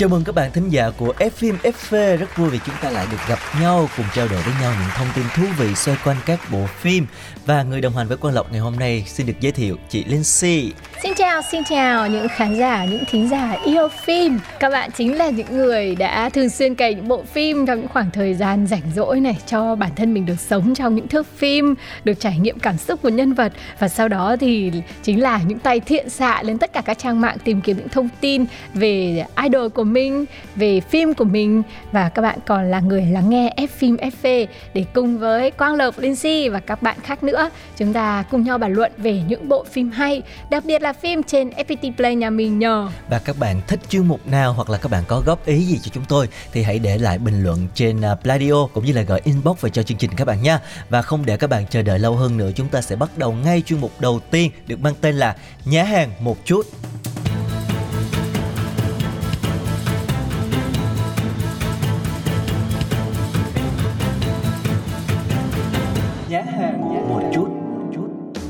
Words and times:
Chào 0.00 0.08
mừng 0.08 0.24
các 0.24 0.34
bạn 0.34 0.52
thính 0.52 0.68
giả 0.68 0.90
của 0.90 1.14
F 1.18 1.30
phim 1.30 1.56
FV 1.62 2.16
rất 2.16 2.36
vui 2.36 2.50
vì 2.50 2.58
chúng 2.66 2.74
ta 2.82 2.90
lại 2.90 3.06
được 3.10 3.16
gặp 3.28 3.38
nhau, 3.60 3.88
cùng 3.96 4.06
trao 4.14 4.28
đổi 4.28 4.42
với 4.42 4.54
nhau 4.60 4.72
những 4.80 4.90
thông 4.96 5.06
tin 5.14 5.24
thú 5.34 5.42
vị 5.58 5.74
xoay 5.74 5.98
quanh 6.04 6.16
các 6.26 6.40
bộ 6.50 6.66
phim 6.66 7.06
và 7.46 7.62
người 7.62 7.80
đồng 7.80 7.96
hành 7.96 8.08
với 8.08 8.16
Quang 8.16 8.34
Lộc 8.34 8.52
ngày 8.52 8.60
hôm 8.60 8.76
nay 8.76 9.04
xin 9.06 9.26
được 9.26 9.32
giới 9.40 9.52
thiệu 9.52 9.76
chị 9.88 10.04
Lindsay. 10.04 10.72
Xin 11.30 11.34
chào, 11.34 11.42
xin 11.50 11.64
chào 11.64 12.08
những 12.08 12.28
khán 12.28 12.54
giả, 12.54 12.84
những 12.84 13.04
thính 13.10 13.28
giả 13.28 13.56
yêu 13.64 13.88
phim. 13.88 14.38
Các 14.60 14.70
bạn 14.70 14.90
chính 14.96 15.18
là 15.18 15.30
những 15.30 15.56
người 15.56 15.94
đã 15.94 16.28
thường 16.28 16.48
xuyên 16.48 16.74
cày 16.74 16.94
những 16.94 17.08
bộ 17.08 17.22
phim 17.22 17.66
trong 17.66 17.78
những 17.78 17.88
khoảng 17.88 18.10
thời 18.10 18.34
gian 18.34 18.66
rảnh 18.66 18.82
rỗi 18.94 19.20
này 19.20 19.38
cho 19.46 19.74
bản 19.74 19.90
thân 19.96 20.14
mình 20.14 20.26
được 20.26 20.40
sống 20.40 20.74
trong 20.74 20.94
những 20.94 21.08
thước 21.08 21.26
phim, 21.26 21.74
được 22.04 22.20
trải 22.20 22.38
nghiệm 22.38 22.58
cảm 22.58 22.76
xúc 22.76 23.02
của 23.02 23.08
nhân 23.08 23.32
vật 23.32 23.52
và 23.78 23.88
sau 23.88 24.08
đó 24.08 24.36
thì 24.40 24.72
chính 25.02 25.22
là 25.22 25.40
những 25.46 25.58
tay 25.58 25.80
thiện 25.80 26.10
xạ 26.10 26.42
lên 26.42 26.58
tất 26.58 26.72
cả 26.72 26.80
các 26.80 26.98
trang 26.98 27.20
mạng 27.20 27.36
tìm 27.44 27.60
kiếm 27.60 27.76
những 27.76 27.88
thông 27.88 28.08
tin 28.20 28.44
về 28.74 29.24
idol 29.42 29.68
của 29.68 29.84
mình, 29.84 30.24
về 30.56 30.80
phim 30.80 31.14
của 31.14 31.24
mình 31.24 31.62
và 31.92 32.08
các 32.08 32.22
bạn 32.22 32.38
còn 32.46 32.70
là 32.70 32.80
người 32.80 33.02
lắng 33.02 33.30
nghe 33.30 33.54
F 33.56 33.66
phim 33.66 33.96
FV 33.96 34.46
để 34.74 34.84
cùng 34.94 35.18
với 35.18 35.50
Quang 35.50 35.74
Lộc, 35.74 35.94
si 36.16 36.48
và 36.48 36.60
các 36.60 36.82
bạn 36.82 36.96
khác 37.02 37.22
nữa 37.22 37.50
chúng 37.76 37.92
ta 37.92 38.24
cùng 38.30 38.42
nhau 38.42 38.58
bàn 38.58 38.72
luận 38.72 38.92
về 38.96 39.20
những 39.28 39.48
bộ 39.48 39.64
phim 39.64 39.90
hay, 39.90 40.22
đặc 40.50 40.64
biệt 40.64 40.82
là 40.82 40.92
phim 40.92 41.19
trên 41.22 41.50
FPT 41.50 41.92
Play 41.96 42.14
nhà 42.14 42.30
mình 42.30 42.58
nhờ. 42.58 42.88
Và 43.08 43.18
các 43.18 43.38
bạn 43.38 43.60
thích 43.68 43.80
chuyên 43.88 44.06
mục 44.06 44.26
nào 44.26 44.52
hoặc 44.52 44.70
là 44.70 44.78
các 44.78 44.90
bạn 44.90 45.04
có 45.08 45.22
góp 45.26 45.46
ý 45.46 45.64
gì 45.64 45.78
cho 45.82 45.90
chúng 45.94 46.04
tôi 46.04 46.28
thì 46.52 46.62
hãy 46.62 46.78
để 46.78 46.98
lại 46.98 47.18
bình 47.18 47.42
luận 47.42 47.68
trên 47.74 48.00
à, 48.00 48.14
Pladio 48.14 48.66
cũng 48.66 48.84
như 48.84 48.92
là 48.92 49.02
gọi 49.02 49.20
inbox 49.24 49.60
về 49.60 49.70
cho 49.70 49.82
chương 49.82 49.98
trình 49.98 50.10
các 50.16 50.24
bạn 50.24 50.42
nha. 50.42 50.60
Và 50.88 51.02
không 51.02 51.26
để 51.26 51.36
các 51.36 51.50
bạn 51.50 51.64
chờ 51.70 51.82
đợi 51.82 51.98
lâu 51.98 52.16
hơn 52.16 52.36
nữa, 52.36 52.50
chúng 52.56 52.68
ta 52.68 52.80
sẽ 52.80 52.96
bắt 52.96 53.18
đầu 53.18 53.32
ngay 53.32 53.62
chuyên 53.66 53.80
mục 53.80 53.92
đầu 54.00 54.20
tiên 54.30 54.50
được 54.66 54.80
mang 54.80 54.94
tên 55.00 55.14
là 55.14 55.36
Nhá 55.64 55.84
hàng 55.84 56.10
một 56.20 56.36
chút. 56.44 56.66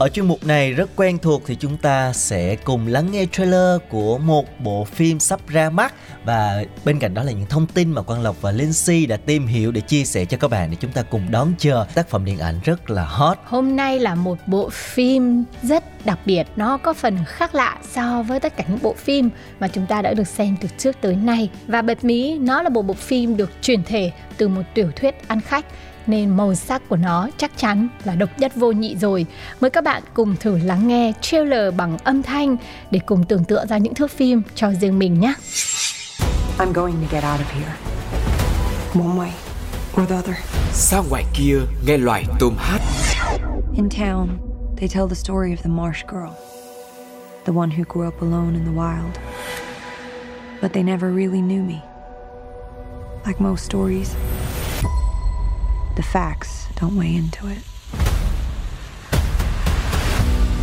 Ở 0.00 0.08
chuyên 0.08 0.26
mục 0.26 0.46
này 0.46 0.72
rất 0.72 0.90
quen 0.96 1.18
thuộc 1.18 1.42
thì 1.46 1.56
chúng 1.60 1.76
ta 1.76 2.12
sẽ 2.12 2.56
cùng 2.56 2.86
lắng 2.86 3.12
nghe 3.12 3.26
trailer 3.32 3.80
của 3.90 4.18
một 4.18 4.60
bộ 4.60 4.84
phim 4.84 5.20
sắp 5.20 5.40
ra 5.48 5.70
mắt 5.70 5.94
và 6.24 6.64
bên 6.84 6.98
cạnh 6.98 7.14
đó 7.14 7.22
là 7.22 7.32
những 7.32 7.46
thông 7.46 7.66
tin 7.66 7.92
mà 7.92 8.02
Quang 8.02 8.22
Lộc 8.22 8.42
và 8.42 8.50
linh 8.50 8.72
si 8.72 9.06
đã 9.06 9.16
tìm 9.16 9.46
hiểu 9.46 9.72
để 9.72 9.80
chia 9.80 10.04
sẻ 10.04 10.24
cho 10.24 10.36
các 10.36 10.50
bạn 10.50 10.70
để 10.70 10.76
chúng 10.80 10.92
ta 10.92 11.02
cùng 11.02 11.30
đón 11.30 11.52
chờ 11.58 11.86
tác 11.94 12.08
phẩm 12.08 12.24
điện 12.24 12.38
ảnh 12.38 12.60
rất 12.64 12.90
là 12.90 13.04
hot. 13.04 13.38
Hôm 13.44 13.76
nay 13.76 13.98
là 13.98 14.14
một 14.14 14.38
bộ 14.46 14.68
phim 14.70 15.44
rất 15.62 16.06
đặc 16.06 16.18
biệt, 16.26 16.46
nó 16.56 16.76
có 16.76 16.92
phần 16.92 17.18
khác 17.26 17.54
lạ 17.54 17.78
so 17.90 18.22
với 18.22 18.40
tất 18.40 18.56
cả 18.56 18.64
những 18.68 18.78
bộ 18.82 18.94
phim 18.94 19.30
mà 19.60 19.68
chúng 19.68 19.86
ta 19.86 20.02
đã 20.02 20.14
được 20.14 20.28
xem 20.28 20.56
từ 20.60 20.68
trước 20.78 20.96
tới 21.00 21.16
nay. 21.16 21.50
Và 21.66 21.82
bật 21.82 22.04
mí, 22.04 22.38
nó 22.38 22.62
là 22.62 22.68
một 22.68 22.82
bộ 22.82 22.94
phim 22.94 23.36
được 23.36 23.50
truyền 23.62 23.82
thể 23.82 24.12
từ 24.36 24.48
một 24.48 24.62
tiểu 24.74 24.90
thuyết 24.96 25.28
ăn 25.28 25.40
khách 25.40 25.66
nên 26.10 26.36
màu 26.36 26.54
sắc 26.54 26.88
của 26.88 26.96
nó 26.96 27.28
chắc 27.36 27.50
chắn 27.56 27.88
là 28.04 28.14
độc 28.14 28.38
nhất 28.38 28.52
vô 28.56 28.72
nhị 28.72 28.96
rồi. 28.96 29.26
Mời 29.60 29.70
các 29.70 29.84
bạn 29.84 30.02
cùng 30.14 30.36
thử 30.36 30.58
lắng 30.58 30.88
nghe 30.88 31.12
trailer 31.20 31.74
bằng 31.74 31.98
âm 31.98 32.22
thanh 32.22 32.56
để 32.90 33.00
cùng 33.06 33.24
tưởng 33.24 33.44
tượng 33.44 33.66
ra 33.66 33.78
những 33.78 33.94
thước 33.94 34.10
phim 34.10 34.42
cho 34.54 34.72
riêng 34.72 34.98
mình 34.98 35.20
nhé. 35.20 35.34
I'm 36.58 36.72
going 36.72 36.94
to 36.94 37.06
get 37.10 37.24
out 37.24 37.40
of 37.40 37.50
here. 37.54 37.72
One 38.94 39.18
way 39.18 39.30
or 39.96 40.08
the 40.08 40.16
other. 40.16 40.36
sao 40.72 41.04
ngoài 41.10 41.24
kia 41.34 41.58
nghe 41.86 41.98
loài 41.98 42.24
tôm 42.40 42.54
hát 42.58 42.80
In 43.76 43.88
town, 43.88 44.28
they 44.76 44.88
tell 44.88 45.06
the 45.08 45.14
story 45.14 45.50
of 45.50 45.62
the 45.62 45.70
marsh 45.70 46.04
girl, 46.08 46.30
the 47.44 47.52
one 47.52 47.70
who 47.70 47.84
grew 47.84 48.08
up 48.08 48.22
alone 48.22 48.54
in 48.54 48.64
the 48.64 48.72
wild. 48.72 49.18
But 50.62 50.72
they 50.72 50.82
never 50.82 51.12
really 51.14 51.40
knew 51.40 51.62
me. 51.62 51.80
Like 53.26 53.40
most 53.40 53.64
stories, 53.64 54.14
the 56.00 56.06
facts 56.06 56.66
don't 56.80 56.96
weigh 56.96 57.14
into 57.14 57.46
it. 57.48 57.62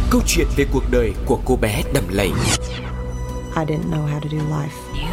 câu 0.09 0.21
chuyện 0.25 0.47
về 0.55 0.65
cuộc 0.71 0.91
đời 0.91 1.13
của 1.25 1.39
cô 1.45 1.55
bé 1.55 1.83
đầm 1.93 2.03
lầy 2.09 2.31
I 3.55 3.65
didn't 3.65 3.89
know 3.89 4.07
how 4.07 4.19
to 4.19 4.29
do 4.31 4.37
life. 4.37 5.03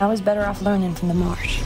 I 0.00 0.06
was 0.06 0.20
better 0.24 0.42
off 0.42 0.62
learning 0.62 0.94
from 0.94 1.08
the 1.08 1.14
marsh. 1.14 1.62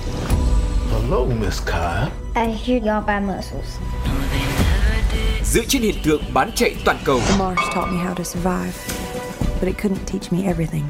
Hello, 0.91 1.27
Miss 1.41 1.63
Kai. 1.67 2.11
I 2.35 2.47
hear 2.47 2.85
y'all 2.85 3.07
buy 3.07 3.21
mussels. 3.21 3.79
dựa 5.45 5.65
trên 5.69 5.83
hiện 5.83 5.97
tượng 6.05 6.23
bán 6.35 6.51
chạy 6.55 6.75
toàn 6.85 6.99
cầu 7.05 7.21
The 7.21 7.39
marsh 7.39 7.63
taught 7.75 7.93
me 7.93 7.99
how 7.99 8.15
to 8.15 8.25
survive, 8.25 8.75
but 9.61 9.69
it 9.69 9.83
couldn't 9.83 10.07
teach 10.07 10.33
me 10.33 10.39
everything. 10.47 10.85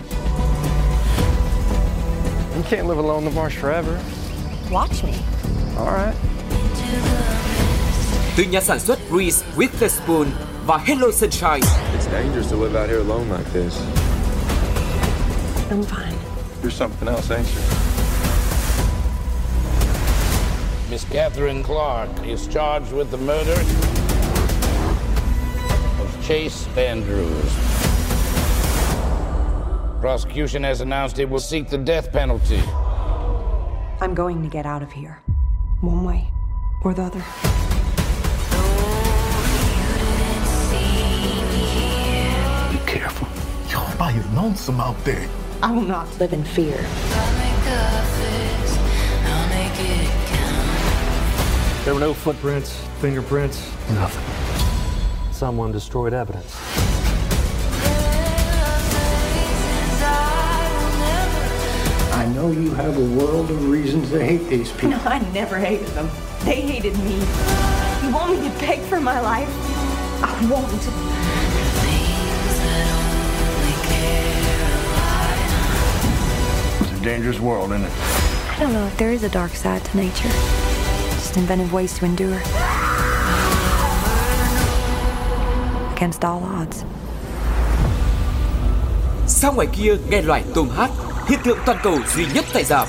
You 2.56 2.62
can't 2.70 2.88
live 2.88 2.98
alone 2.98 3.25
in 3.25 3.31
the 3.31 3.41
marsh 3.41 3.56
forever. 3.60 3.98
Watch 4.70 5.02
me. 5.04 5.14
All 5.78 5.92
right. 5.92 6.14
từ 8.36 8.42
nhà 8.44 8.60
sản 8.60 8.80
xuất 8.80 8.98
Reese 9.10 9.44
Witherspoon 9.56 10.26
và 10.66 10.76
Hello 10.78 11.10
Sunshine 11.10 11.60
It's 11.97 12.12
dangerous 12.12 12.50
to 12.50 12.56
live 12.56 12.75
out 12.76 12.88
here 12.88 12.98
alone 12.98 13.28
like 13.30 13.52
this. 13.52 13.80
I'm 15.70 15.82
fine. 15.82 16.14
You're 16.62 16.72
something 16.72 17.08
else, 17.08 17.30
ain't 17.30 17.47
you? 17.54 17.60
Miss 20.91 21.04
Catherine 21.04 21.62
Clark 21.62 22.08
is 22.26 22.48
charged 22.48 22.92
with 22.92 23.10
the 23.10 23.16
murder 23.16 23.60
of 26.00 26.26
Chase 26.26 26.66
Andrews. 26.76 27.52
Prosecution 30.00 30.64
has 30.64 30.81
announced 30.81 31.19
it 31.19 31.31
will 31.31 31.41
seek 31.41 31.69
the 31.69 31.78
death 31.78 32.12
penalty. 32.12 32.62
I'm 34.04 34.15
going 34.15 34.42
to 34.42 34.50
get 34.50 34.66
out 34.66 34.82
of 34.82 34.92
here. 34.92 35.22
One 35.81 36.04
way 36.04 36.28
or 36.82 36.92
the 36.92 37.04
other. 37.04 37.20
Be 42.70 42.84
careful. 42.84 43.26
Y'all 43.70 43.97
by 43.97 44.10
your 44.10 44.25
lonesome 44.34 44.78
out 44.78 45.03
there. 45.06 45.26
I 45.62 45.72
will 45.72 45.81
not 45.81 46.06
live 46.20 46.34
in 46.34 46.44
fear. 46.44 46.76
There 51.87 51.94
were 51.94 52.00
no 52.00 52.12
footprints, 52.12 52.76
fingerprints, 53.00 53.72
nothing. 53.93 55.32
Someone 55.32 55.72
destroyed 55.72 56.12
evidence. 56.12 56.84
I 62.25 62.27
know 62.29 62.51
you 62.51 62.71
have 62.71 62.97
a 62.97 63.23
world 63.23 63.51
of 63.51 63.69
reasons 63.69 64.09
to 64.09 64.25
hate 64.25 64.49
these 64.49 64.73
people. 64.73 64.89
No, 64.89 64.97
I 65.05 65.19
never 65.35 65.59
hated 65.59 65.89
them. 65.89 66.09
They 66.41 66.62
hated 66.62 66.97
me. 67.01 67.17
You 68.03 68.15
want 68.15 68.41
me 68.41 68.49
to 68.49 68.59
beg 68.61 68.81
for 68.81 68.99
my 68.99 69.21
life? 69.21 69.47
I 70.23 70.32
won't. 70.50 70.73
It's 76.81 76.99
a 76.99 77.05
dangerous 77.05 77.41
world, 77.41 77.73
isn't 77.73 77.85
it? 77.85 77.93
I 77.93 78.56
don't 78.59 78.73
know 78.73 78.87
if 78.87 78.97
there 78.97 79.12
is 79.12 79.23
a 79.23 79.29
dark 79.29 79.53
side 79.53 79.85
to 79.85 79.97
nature. 79.99 80.31
Just 81.11 81.37
inventive 81.37 81.75
ways 81.75 81.99
to 81.99 82.06
endure. 82.06 82.41
Against 85.93 86.25
all 86.25 86.43
odds. 86.43 86.87
sao 89.27 89.53
ngoài 89.53 89.67
kia 89.67 89.97
nghe 90.11 90.23
loài 90.23 90.43
tôm 90.55 90.69
hát 90.70 90.91
hiện 91.29 91.38
tượng 91.44 91.59
toàn 91.67 91.79
cầu 91.82 91.99
duy 92.17 92.26
nhất 92.35 92.44
tại 92.53 92.65
rạp 92.65 92.88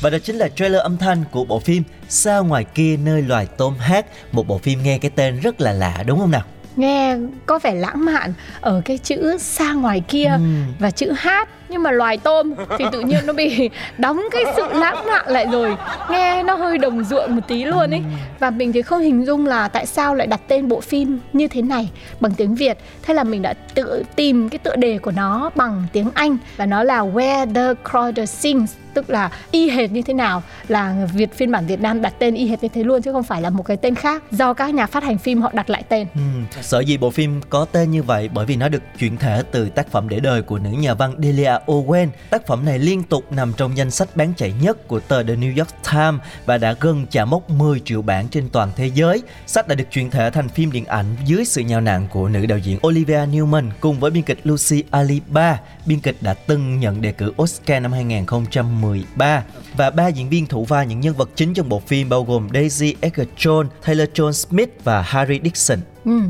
Và 0.00 0.10
đó 0.10 0.18
chính 0.24 0.36
là 0.36 0.48
trailer 0.48 0.80
âm 0.82 0.96
thanh 0.98 1.24
của 1.30 1.44
bộ 1.44 1.58
phim 1.60 1.82
Sao 2.08 2.44
ngoài 2.44 2.64
kia 2.74 2.96
nơi 2.96 3.22
loài 3.22 3.46
tôm 3.56 3.74
hát 3.78 4.06
Một 4.32 4.46
bộ 4.48 4.58
phim 4.58 4.82
nghe 4.82 4.98
cái 4.98 5.10
tên 5.14 5.40
rất 5.40 5.60
là 5.60 5.72
lạ 5.72 6.02
đúng 6.06 6.18
không 6.18 6.30
nào? 6.30 6.42
Nghe 6.76 7.16
có 7.46 7.58
vẻ 7.58 7.74
lãng 7.74 8.04
mạn 8.04 8.32
ở 8.60 8.82
cái 8.84 8.98
chữ 8.98 9.38
xa 9.38 9.72
ngoài 9.72 10.02
kia 10.08 10.26
Ừ. 10.38 10.40
và 10.78 10.90
chữ 10.90 11.12
hát 11.16 11.48
nhưng 11.68 11.82
mà 11.82 11.90
loài 11.90 12.18
tôm 12.18 12.54
thì 12.78 12.84
tự 12.92 13.00
nhiên 13.00 13.26
nó 13.26 13.32
bị 13.32 13.70
đóng 13.98 14.22
cái 14.30 14.44
sự 14.56 14.62
lãng 14.72 15.06
mạn 15.06 15.28
lại 15.28 15.46
rồi. 15.52 15.76
Nghe 16.10 16.42
nó 16.42 16.54
hơi 16.54 16.78
đồng 16.78 17.04
ruộng 17.04 17.34
một 17.34 17.42
tí 17.48 17.64
luôn 17.64 17.90
ấy 17.90 18.02
và 18.38 18.50
mình 18.50 18.72
thì 18.72 18.82
không 18.82 19.00
hình 19.00 19.24
dung 19.26 19.46
là 19.46 19.68
tại 19.68 19.86
sao 19.86 20.14
lại 20.14 20.26
đặt 20.26 20.40
tên 20.48 20.68
bộ 20.68 20.80
phim 20.80 21.18
như 21.32 21.48
thế 21.48 21.62
này 21.62 21.90
bằng 22.20 22.32
tiếng 22.34 22.54
Việt. 22.54 22.78
Thế 23.02 23.14
là 23.14 23.24
mình 23.24 23.42
đã 23.42 23.54
tự 23.74 24.02
tìm 24.16 24.48
cái 24.48 24.58
tựa 24.58 24.76
đề 24.76 24.98
của 24.98 25.10
nó 25.10 25.50
bằng 25.54 25.86
tiếng 25.92 26.10
Anh. 26.14 26.36
Và 26.56 26.66
nó 26.66 26.82
là 26.82 27.00
Where 27.00 27.54
the 27.54 27.82
Crowder 27.84 28.24
Sings 28.24 28.74
tức 28.96 29.10
là 29.10 29.30
y 29.50 29.70
hệt 29.70 29.92
như 29.92 30.02
thế 30.02 30.14
nào 30.14 30.42
là 30.68 31.06
Việt 31.14 31.34
phiên 31.34 31.52
bản 31.52 31.66
Việt 31.66 31.80
Nam 31.80 32.02
đặt 32.02 32.14
tên 32.18 32.34
y 32.34 32.46
hệt 32.48 32.62
như 32.62 32.68
thế 32.68 32.82
luôn 32.82 33.02
chứ 33.02 33.12
không 33.12 33.22
phải 33.22 33.42
là 33.42 33.50
một 33.50 33.62
cái 33.62 33.76
tên 33.76 33.94
khác. 33.94 34.22
Do 34.30 34.52
các 34.54 34.74
nhà 34.74 34.86
phát 34.86 35.04
hành 35.04 35.18
phim 35.18 35.42
họ 35.42 35.50
đặt 35.54 35.70
lại 35.70 35.82
tên. 35.88 36.06
Ừ, 36.14 36.20
sở 36.62 36.80
dĩ 36.80 36.96
bộ 36.96 37.10
phim 37.10 37.40
có 37.50 37.64
tên 37.64 37.90
như 37.90 38.02
vậy 38.02 38.30
bởi 38.34 38.46
vì 38.46 38.56
nó 38.56 38.68
được 38.68 38.82
chuyển 38.98 39.16
thể 39.16 39.42
từ 39.50 39.68
tác 39.68 39.90
phẩm 39.90 40.08
để 40.08 40.20
đời 40.20 40.42
của 40.42 40.58
nữ 40.58 40.70
nhà 40.70 40.94
văn 40.94 41.14
Delia 41.18 41.55
Owen. 41.66 42.08
Tác 42.30 42.46
phẩm 42.46 42.64
này 42.64 42.78
liên 42.78 43.02
tục 43.02 43.32
nằm 43.32 43.52
trong 43.56 43.76
danh 43.76 43.90
sách 43.90 44.16
bán 44.16 44.32
chạy 44.36 44.54
nhất 44.60 44.88
của 44.88 45.00
tờ 45.00 45.22
The 45.22 45.34
New 45.34 45.58
York 45.58 45.68
Times 45.92 46.20
và 46.46 46.58
đã 46.58 46.74
gần 46.80 47.06
chạm 47.10 47.30
mốc 47.30 47.50
10 47.50 47.80
triệu 47.84 48.02
bản 48.02 48.28
trên 48.28 48.48
toàn 48.48 48.70
thế 48.76 48.90
giới. 48.94 49.22
Sách 49.46 49.68
đã 49.68 49.74
được 49.74 49.84
chuyển 49.90 50.10
thể 50.10 50.30
thành 50.30 50.48
phim 50.48 50.72
điện 50.72 50.84
ảnh 50.84 51.16
dưới 51.24 51.44
sự 51.44 51.60
nhào 51.60 51.80
nặng 51.80 52.08
của 52.10 52.28
nữ 52.28 52.46
đạo 52.46 52.58
diễn 52.58 52.78
Olivia 52.86 53.26
Newman 53.26 53.70
cùng 53.80 54.00
với 54.00 54.10
biên 54.10 54.22
kịch 54.22 54.40
Lucy 54.44 54.82
Aliba. 54.90 55.60
Biên 55.86 56.00
kịch 56.00 56.16
đã 56.20 56.34
từng 56.34 56.80
nhận 56.80 57.00
đề 57.00 57.12
cử 57.12 57.32
Oscar 57.42 57.82
năm 57.82 57.92
2013 57.92 59.44
và 59.76 59.90
ba 59.90 60.08
diễn 60.08 60.28
viên 60.28 60.46
thủ 60.46 60.64
vai 60.64 60.86
những 60.86 61.00
nhân 61.00 61.14
vật 61.14 61.30
chính 61.34 61.54
trong 61.54 61.68
bộ 61.68 61.82
phim 61.86 62.08
bao 62.08 62.24
gồm 62.24 62.48
Daisy 62.54 62.94
Edgar 63.00 63.28
Jones, 63.38 63.66
Taylor 63.86 64.08
John 64.14 64.32
Smith 64.32 64.70
và 64.84 65.02
Harry 65.02 65.40
Dixon. 65.44 65.78
Ừ. 66.06 66.20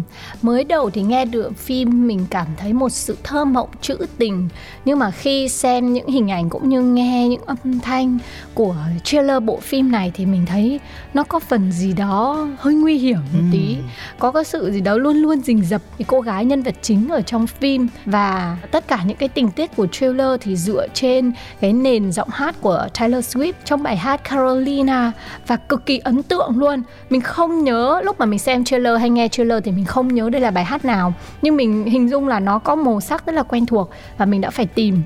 Mới 0.42 0.64
đầu 0.64 0.90
thì 0.90 1.02
nghe 1.02 1.24
được 1.24 1.56
phim 1.56 2.06
mình 2.06 2.26
cảm 2.30 2.46
thấy 2.56 2.72
một 2.72 2.88
sự 2.88 3.16
thơ 3.22 3.44
mộng 3.44 3.68
trữ 3.80 3.96
tình. 4.18 4.48
Nhưng 4.84 4.98
mà 4.98 5.10
khi 5.10 5.48
xem 5.48 5.92
những 5.92 6.08
hình 6.08 6.30
ảnh 6.30 6.50
cũng 6.50 6.68
như 6.68 6.82
nghe 6.82 7.28
những 7.28 7.40
âm 7.46 7.80
thanh 7.82 8.18
của 8.54 8.76
trailer 9.04 9.42
bộ 9.42 9.56
phim 9.60 9.92
này 9.92 10.12
Thì 10.14 10.26
mình 10.26 10.46
thấy 10.46 10.80
nó 11.14 11.24
có 11.24 11.38
phần 11.38 11.72
gì 11.72 11.92
đó 11.92 12.48
hơi 12.58 12.74
nguy 12.74 12.98
hiểm 12.98 13.18
một 13.32 13.38
ừ. 13.38 13.44
tí 13.52 13.76
Có 14.18 14.32
cái 14.32 14.44
sự 14.44 14.70
gì 14.72 14.80
đó 14.80 14.96
luôn 14.96 15.16
luôn 15.16 15.40
rình 15.40 15.64
rập 15.64 15.82
cái 15.98 16.06
cô 16.08 16.20
gái 16.20 16.44
nhân 16.44 16.62
vật 16.62 16.74
chính 16.82 17.08
ở 17.08 17.20
trong 17.20 17.46
phim. 17.46 17.88
Và 18.04 18.56
tất 18.70 18.88
cả 18.88 19.02
những 19.06 19.16
cái 19.16 19.28
tình 19.28 19.50
tiết 19.50 19.76
của 19.76 19.86
trailer 19.86 20.40
thì 20.40 20.56
dựa 20.56 20.86
trên 20.94 21.32
cái 21.60 21.72
nền 21.72 22.12
giọng 22.12 22.28
hát 22.32 22.56
của 22.60 22.88
Taylor 22.98 23.36
Swift 23.36 23.52
trong 23.64 23.82
bài 23.82 23.96
hát 23.96 24.24
Carolina. 24.24 25.12
Và 25.46 25.56
cực 25.56 25.86
kỳ 25.86 25.98
ấn 25.98 26.22
tượng 26.22 26.58
luôn. 26.58 26.82
Mình 27.10 27.20
không 27.20 27.64
nhớ 27.64 28.00
lúc 28.04 28.20
mà 28.20 28.26
mình 28.26 28.38
xem 28.38 28.64
trailer 28.64 28.98
hay 28.98 29.10
nghe 29.10 29.28
trailer 29.28 29.65
thì 29.66 29.72
mình 29.72 29.84
không 29.84 30.14
nhớ 30.14 30.30
đây 30.30 30.40
là 30.40 30.50
bài 30.50 30.64
hát 30.64 30.84
nào. 30.84 31.14
Nhưng 31.42 31.56
mình 31.56 31.84
hình 31.84 32.08
dung 32.08 32.28
là 32.28 32.40
nó 32.40 32.58
có 32.58 32.74
màu 32.74 33.00
sắc 33.00 33.26
rất 33.26 33.32
là 33.32 33.42
quen 33.42 33.66
thuộc 33.66 33.90
và 34.18 34.26
mình 34.26 34.40
đã 34.40 34.50
phải 34.50 34.66
tìm. 34.66 35.02